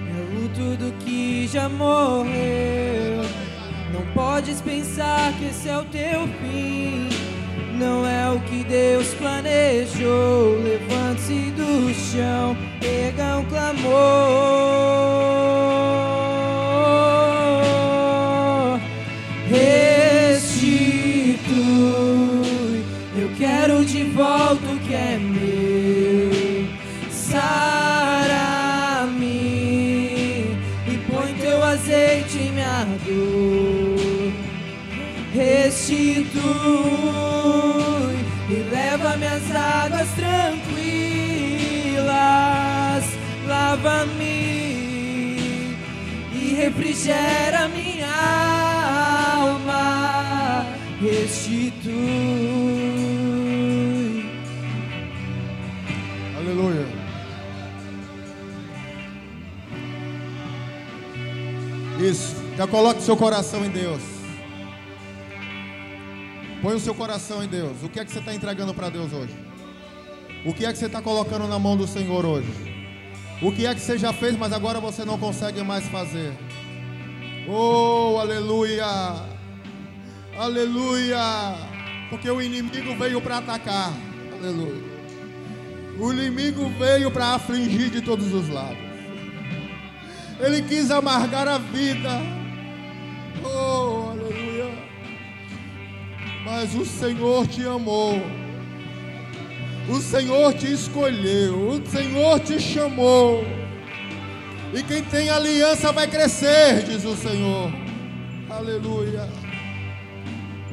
é 0.07 0.35
luto 0.35 0.77
do 0.77 0.91
que 0.99 1.47
já 1.47 1.67
morreu. 1.67 3.23
Não 3.91 4.05
podes 4.13 4.61
pensar 4.61 5.33
que 5.33 5.45
esse 5.45 5.67
é 5.67 5.77
o 5.77 5.85
teu 5.85 6.27
fim, 6.41 7.09
não 7.79 8.05
é 8.05 8.29
o 8.29 8.39
que 8.41 8.63
Deus 8.63 9.13
planejou. 9.15 10.61
Levante-se 10.61 11.51
do 11.51 11.93
chão, 11.93 12.55
pega 12.79 13.37
um 13.37 13.45
clamor. 13.45 15.00
Restitui 36.61 38.25
e 38.49 38.55
leva 38.69 39.17
minhas 39.17 39.43
águas 39.55 40.07
tranquilas. 40.11 40.61
Lava-me 43.47 44.21
e 46.31 46.53
refrigera 46.55 47.67
minha 47.69 48.07
alma. 49.37 50.65
restitui. 51.01 51.91
Aleluia. 56.37 56.85
Isso. 61.99 62.35
Já 62.55 62.67
coloque 62.67 63.01
seu 63.01 63.17
coração 63.17 63.65
em 63.65 63.69
Deus. 63.69 64.20
Põe 66.61 66.75
o 66.75 66.79
seu 66.79 66.93
coração 66.93 67.43
em 67.43 67.47
Deus. 67.47 67.81
O 67.83 67.89
que 67.89 67.99
é 67.99 68.05
que 68.05 68.11
você 68.11 68.19
está 68.19 68.33
entregando 68.33 68.73
para 68.73 68.89
Deus 68.89 69.11
hoje? 69.11 69.33
O 70.45 70.53
que 70.53 70.65
é 70.65 70.71
que 70.71 70.77
você 70.77 70.85
está 70.85 71.01
colocando 71.01 71.47
na 71.47 71.57
mão 71.57 71.75
do 71.75 71.87
Senhor 71.87 72.23
hoje? 72.25 72.47
O 73.41 73.51
que 73.51 73.65
é 73.65 73.73
que 73.73 73.81
você 73.81 73.97
já 73.97 74.13
fez, 74.13 74.37
mas 74.37 74.53
agora 74.53 74.79
você 74.79 75.03
não 75.03 75.17
consegue 75.17 75.63
mais 75.63 75.87
fazer? 75.87 76.31
Oh, 77.47 78.17
aleluia! 78.19 78.85
Aleluia! 80.37 81.55
Porque 82.11 82.29
o 82.29 82.39
inimigo 82.39 82.95
veio 82.95 83.19
para 83.19 83.39
atacar. 83.39 83.91
Aleluia. 84.39 84.83
O 85.99 86.13
inimigo 86.13 86.69
veio 86.77 87.09
para 87.09 87.33
afligir 87.35 87.89
de 87.89 88.01
todos 88.01 88.31
os 88.33 88.49
lados. 88.49 88.77
Ele 90.39 90.61
quis 90.61 90.91
amargar 90.91 91.47
a 91.47 91.57
vida. 91.57 92.21
Oh. 93.43 93.80
Mas 96.53 96.75
o 96.75 96.83
Senhor 96.85 97.47
te 97.47 97.65
amou. 97.65 98.21
O 99.87 100.01
Senhor 100.01 100.53
te 100.53 100.69
escolheu. 100.69 101.69
O 101.69 101.89
Senhor 101.89 102.41
te 102.41 102.59
chamou. 102.59 103.41
E 104.73 104.83
quem 104.83 105.01
tem 105.01 105.29
aliança 105.29 105.93
vai 105.93 106.07
crescer, 106.07 106.83
diz 106.83 107.05
o 107.05 107.15
Senhor. 107.15 107.71
Aleluia. 108.49 109.29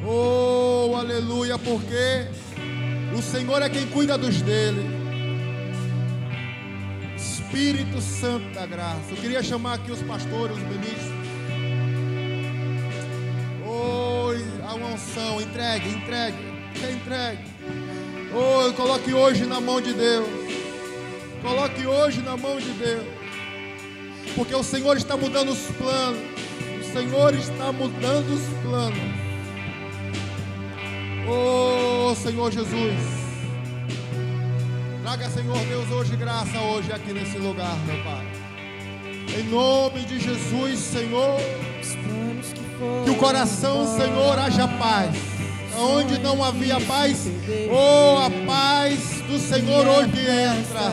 Oh, 0.05 0.97
aleluia, 0.97 1.57
porque 1.57 2.27
o 3.17 3.21
Senhor 3.21 3.61
é 3.61 3.69
quem 3.69 3.87
cuida 3.87 4.17
dos 4.17 4.41
dele. 4.41 4.83
Espírito 7.15 8.01
Santo 8.01 8.53
da 8.53 8.65
graça. 8.65 9.11
Eu 9.11 9.17
queria 9.17 9.41
chamar 9.41 9.75
aqui 9.75 9.93
os 9.93 10.01
pastores, 10.01 10.57
os 10.57 10.63
ministros. 10.63 11.18
Unção, 14.89 15.41
entregue, 15.41 15.89
entregue, 15.89 16.37
entregue. 16.93 17.43
Oh, 18.33 18.73
coloque 18.73 19.13
hoje 19.13 19.45
na 19.45 19.59
mão 19.59 19.81
de 19.81 19.93
Deus. 19.93 20.27
Coloque 21.41 21.85
hoje 21.85 22.21
na 22.21 22.35
mão 22.35 22.59
de 22.59 22.71
Deus. 22.71 23.07
Porque 24.35 24.53
o 24.53 24.63
Senhor 24.63 24.97
está 24.97 25.17
mudando 25.17 25.49
os 25.49 25.71
planos. 25.77 26.21
O 26.79 26.93
Senhor 26.93 27.33
está 27.33 27.71
mudando 27.71 28.33
os 28.33 28.61
planos. 28.61 28.99
Oh, 31.27 32.15
Senhor 32.15 32.51
Jesus. 32.51 33.19
Traga, 35.03 35.29
Senhor 35.29 35.57
Deus, 35.65 35.89
hoje 35.89 36.15
graça 36.15 36.59
hoje 36.59 36.91
aqui 36.91 37.13
nesse 37.13 37.37
lugar, 37.37 37.75
meu 37.85 38.03
Pai. 38.03 38.27
Em 39.39 39.43
nome 39.43 40.01
de 40.05 40.19
Jesus, 40.19 40.79
Senhor. 40.79 41.39
Que 41.79 42.68
o 42.81 43.15
coração, 43.15 43.85
Senhor, 43.97 44.39
haja 44.39 44.67
paz. 44.67 45.15
Onde 45.77 46.19
não 46.19 46.43
havia 46.43 46.79
paz, 46.81 47.29
oh, 47.71 48.17
a 48.17 48.29
paz 48.45 48.99
do 49.29 49.39
Senhor 49.39 49.87
hoje 49.87 50.27
entra. 50.27 50.91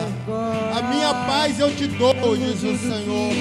A 0.77 0.81
minha 0.83 1.13
paz 1.13 1.59
eu 1.59 1.75
te 1.75 1.87
dou, 1.87 2.37
diz 2.37 2.63
o 2.63 2.77
Senhor. 2.77 3.33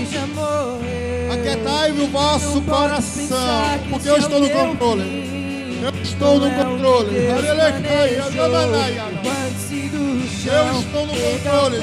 Aquietai 1.32 1.92
o 1.92 2.08
vosso 2.08 2.60
coração, 2.62 3.78
porque 3.90 4.08
eu 4.08 4.16
estou 4.16 4.40
no 4.40 4.50
controle. 4.50 5.36
Eu 5.82 6.02
estou 6.02 6.40
no 6.40 6.50
controle. 6.50 7.16
Eu 7.16 7.38
estou 10.80 11.06
no 11.06 11.12
controle. 11.12 11.78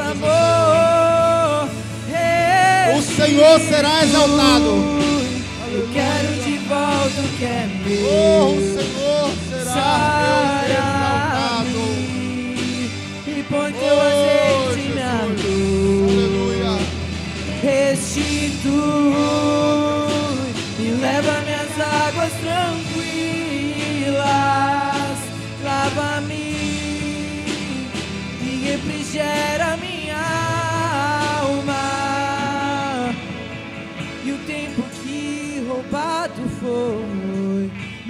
O 2.97 3.01
Senhor 3.01 3.59
será 3.61 4.03
exaltado. 4.03 5.13
Eu 5.71 5.89
quero 5.93 6.42
de 7.13 7.21
volta 7.21 7.21
o 7.21 7.37
que 7.37 7.45
é 7.45 7.67
meu. 7.85 8.05
Oh, 8.07 8.53
o 8.53 8.59
Senhor 8.59 9.31
será 9.49 9.61
exaltado. 9.61 10.62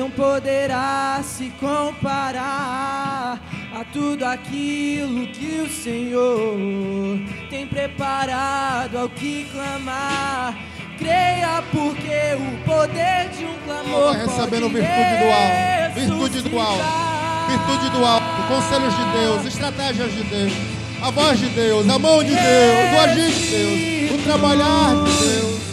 Não 0.03 0.11
poderá 0.11 1.21
se 1.23 1.49
comparar 1.61 3.39
a 3.73 3.85
tudo 3.93 4.25
aquilo 4.25 5.25
que 5.27 5.61
o 5.61 5.69
Senhor 5.69 6.57
tem 7.49 7.65
preparado 7.65 8.97
ao 8.97 9.07
que 9.07 9.47
clamar. 9.49 10.57
Creia 10.97 11.63
porque 11.71 12.35
o 12.35 12.65
poder 12.65 13.29
de 13.29 13.45
um 13.45 13.55
clamor 13.65 14.13
Vai 14.13 14.25
recebendo 14.25 14.69
pode 14.69 14.81
virtude 14.81 15.21
do 15.21 15.31
alto. 15.31 15.93
Virtude 15.95 16.41
do 16.49 16.59
alto. 16.59 16.83
Virtude 17.47 17.89
do 17.91 18.05
alto. 18.05 18.25
Conselhos 18.49 18.93
de 18.97 19.05
Deus. 19.17 19.45
Estratégias 19.45 20.11
de 20.11 20.23
Deus. 20.23 20.53
A 21.01 21.11
voz 21.11 21.39
de 21.39 21.47
Deus. 21.47 21.89
A 21.89 21.97
mão 21.97 22.21
de 22.21 22.35
Deus. 22.35 22.93
O 22.93 22.99
agir 22.99 23.31
de 23.31 23.47
Deus. 23.49 24.19
O 24.19 24.23
trabalhar 24.23 24.95
de 24.95 25.17
Deus. 25.17 25.22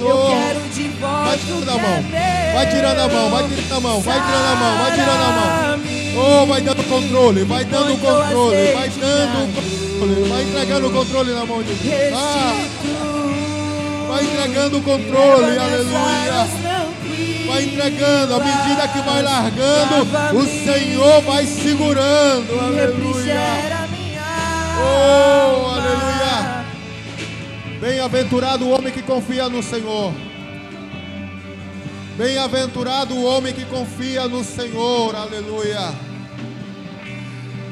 Eu 0.01 0.17
Oh. 0.17 0.29
quero 0.29 0.61
de 0.75 0.89
volta 0.89 1.25
Vai 1.25 1.37
o 1.37 1.39
tirando 1.39 1.69
a 1.69 1.79
mão. 1.79 2.05
é. 2.15 2.53
Vai 2.55 2.67
tirando 2.71 2.99
a 3.01 3.09
mão. 3.09 3.31
Vai 3.31 3.45
tirando 3.49 3.73
a 3.73 3.81
mão. 3.81 4.01
Vai 4.01 4.21
tirando 4.21 4.47
a 4.47 4.57
mão. 4.57 4.79
Vai 4.79 4.91
tirando 4.93 5.23
a 5.23 5.31
mão. 5.31 5.81
Oh, 6.43 6.47
vai 6.47 6.61
dando 6.61 6.85
controle. 6.89 7.45
Vai 7.45 7.65
dando 7.65 7.97
controle. 8.01 8.73
Vai 8.75 8.89
dando 8.89 9.55
controle. 9.55 10.29
Vai 10.29 10.43
entregando 10.43 10.87
o 10.87 10.91
controle 10.91 11.33
na 11.35 11.45
mão 11.47 11.63
de 11.63 11.75
Deus. 11.75 12.15
Ah, 12.17 12.65
vai 14.09 14.25
entregando 14.25 14.79
o 14.79 14.83
controle. 14.83 15.59
Aleluia. 15.59 16.49
Vai 17.47 17.65
entregando, 17.65 18.35
à 18.35 18.39
medida 18.39 18.89
que 18.89 18.99
vai 19.01 19.23
largando, 19.23 20.07
o 20.39 20.47
Senhor 20.47 21.21
vai 21.23 21.45
segurando. 21.47 22.59
Aleluia. 22.61 23.41
Oh, 24.83 25.67
aleluia. 25.71 26.10
Bem-aventurado 27.81 28.67
o 28.67 28.71
homem 28.73 28.93
que 28.93 29.01
confia 29.01 29.49
no 29.49 29.63
Senhor. 29.63 30.13
Bem-aventurado 32.15 33.15
o 33.15 33.25
homem 33.25 33.55
que 33.55 33.65
confia 33.65 34.29
no 34.29 34.45
Senhor. 34.45 35.17
Aleluia. 35.17 35.95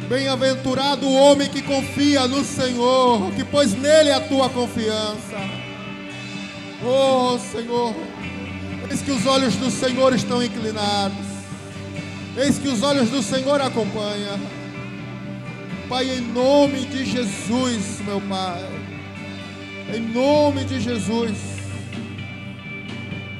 Bem-aventurado 0.08 1.06
o 1.06 1.14
homem 1.14 1.50
que 1.50 1.60
confia 1.60 2.26
no 2.26 2.42
Senhor, 2.42 3.30
que 3.32 3.44
pôs 3.44 3.74
nele 3.74 4.10
a 4.10 4.20
tua 4.20 4.48
confiança. 4.48 5.36
Oh, 6.82 7.38
Senhor. 7.38 7.94
Eis 8.90 9.02
que 9.02 9.10
os 9.10 9.26
olhos 9.26 9.56
do 9.56 9.70
Senhor 9.70 10.14
estão 10.14 10.42
inclinados. 10.42 11.26
Eis 12.34 12.56
que 12.56 12.68
os 12.68 12.82
olhos 12.82 13.10
do 13.10 13.22
Senhor 13.22 13.60
acompanham. 13.60 14.40
Pai, 15.86 16.08
em 16.08 16.22
nome 16.22 16.86
de 16.86 17.04
Jesus, 17.04 18.00
meu 18.06 18.22
Pai. 18.22 18.77
Em 19.94 20.00
nome 20.00 20.64
de 20.64 20.80
Jesus. 20.80 21.36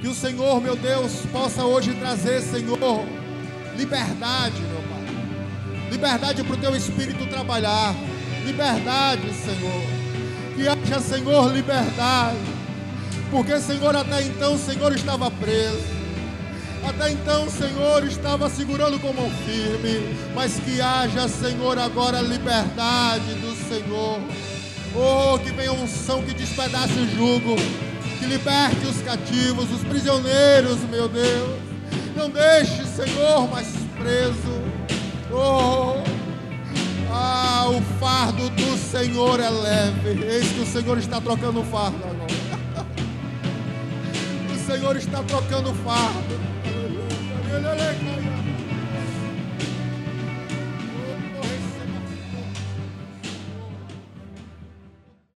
Que 0.00 0.08
o 0.08 0.14
Senhor, 0.14 0.60
meu 0.62 0.76
Deus, 0.76 1.26
possa 1.30 1.64
hoje 1.64 1.92
trazer, 1.94 2.40
Senhor, 2.40 3.04
liberdade, 3.76 4.60
meu 4.62 4.80
Pai. 4.82 5.90
Liberdade 5.90 6.42
para 6.42 6.54
o 6.54 6.58
teu 6.58 6.74
espírito 6.74 7.26
trabalhar. 7.26 7.94
Liberdade, 8.46 9.30
Senhor. 9.34 9.82
Que 10.56 10.66
haja, 10.66 11.00
Senhor, 11.00 11.52
liberdade. 11.52 12.38
Porque, 13.30 13.60
Senhor, 13.60 13.94
até 13.94 14.22
então 14.22 14.54
o 14.54 14.58
Senhor 14.58 14.94
estava 14.94 15.30
preso. 15.30 15.98
Até 16.82 17.12
então 17.12 17.44
o 17.44 17.50
Senhor 17.50 18.04
estava 18.04 18.48
segurando 18.48 18.98
com 18.98 19.12
mão 19.12 19.30
firme. 19.44 20.16
Mas 20.34 20.58
que 20.60 20.80
haja, 20.80 21.28
Senhor, 21.28 21.78
agora 21.78 22.22
liberdade 22.22 23.34
do 23.34 23.54
Senhor. 23.68 24.18
Oh, 25.00 25.38
que 25.38 25.52
venha 25.52 25.72
unção 25.72 26.22
que 26.22 26.34
despedace 26.34 26.92
o 26.94 27.08
jugo. 27.08 27.54
Que 28.18 28.26
liberte 28.26 28.84
os 28.84 29.00
cativos, 29.02 29.70
os 29.70 29.84
prisioneiros, 29.84 30.80
meu 30.90 31.08
Deus. 31.08 31.60
Não 32.16 32.28
deixe, 32.28 32.84
Senhor, 32.84 33.48
mais 33.48 33.68
preso. 33.96 34.60
Oh, 35.30 36.02
ah, 37.12 37.66
o 37.68 37.80
fardo 38.00 38.50
do 38.50 38.76
Senhor 38.76 39.38
é 39.38 39.48
leve. 39.48 40.24
Eis 40.24 40.48
que 40.48 40.60
o 40.60 40.66
Senhor 40.66 40.98
está 40.98 41.20
trocando 41.20 41.60
o 41.60 41.64
fardo 41.64 41.98
agora. 42.04 42.88
O 44.52 44.70
Senhor 44.70 44.96
está 44.96 45.22
trocando 45.22 45.70
o 45.70 45.74
fardo. 45.76 46.38
Aleluia. 47.54 48.37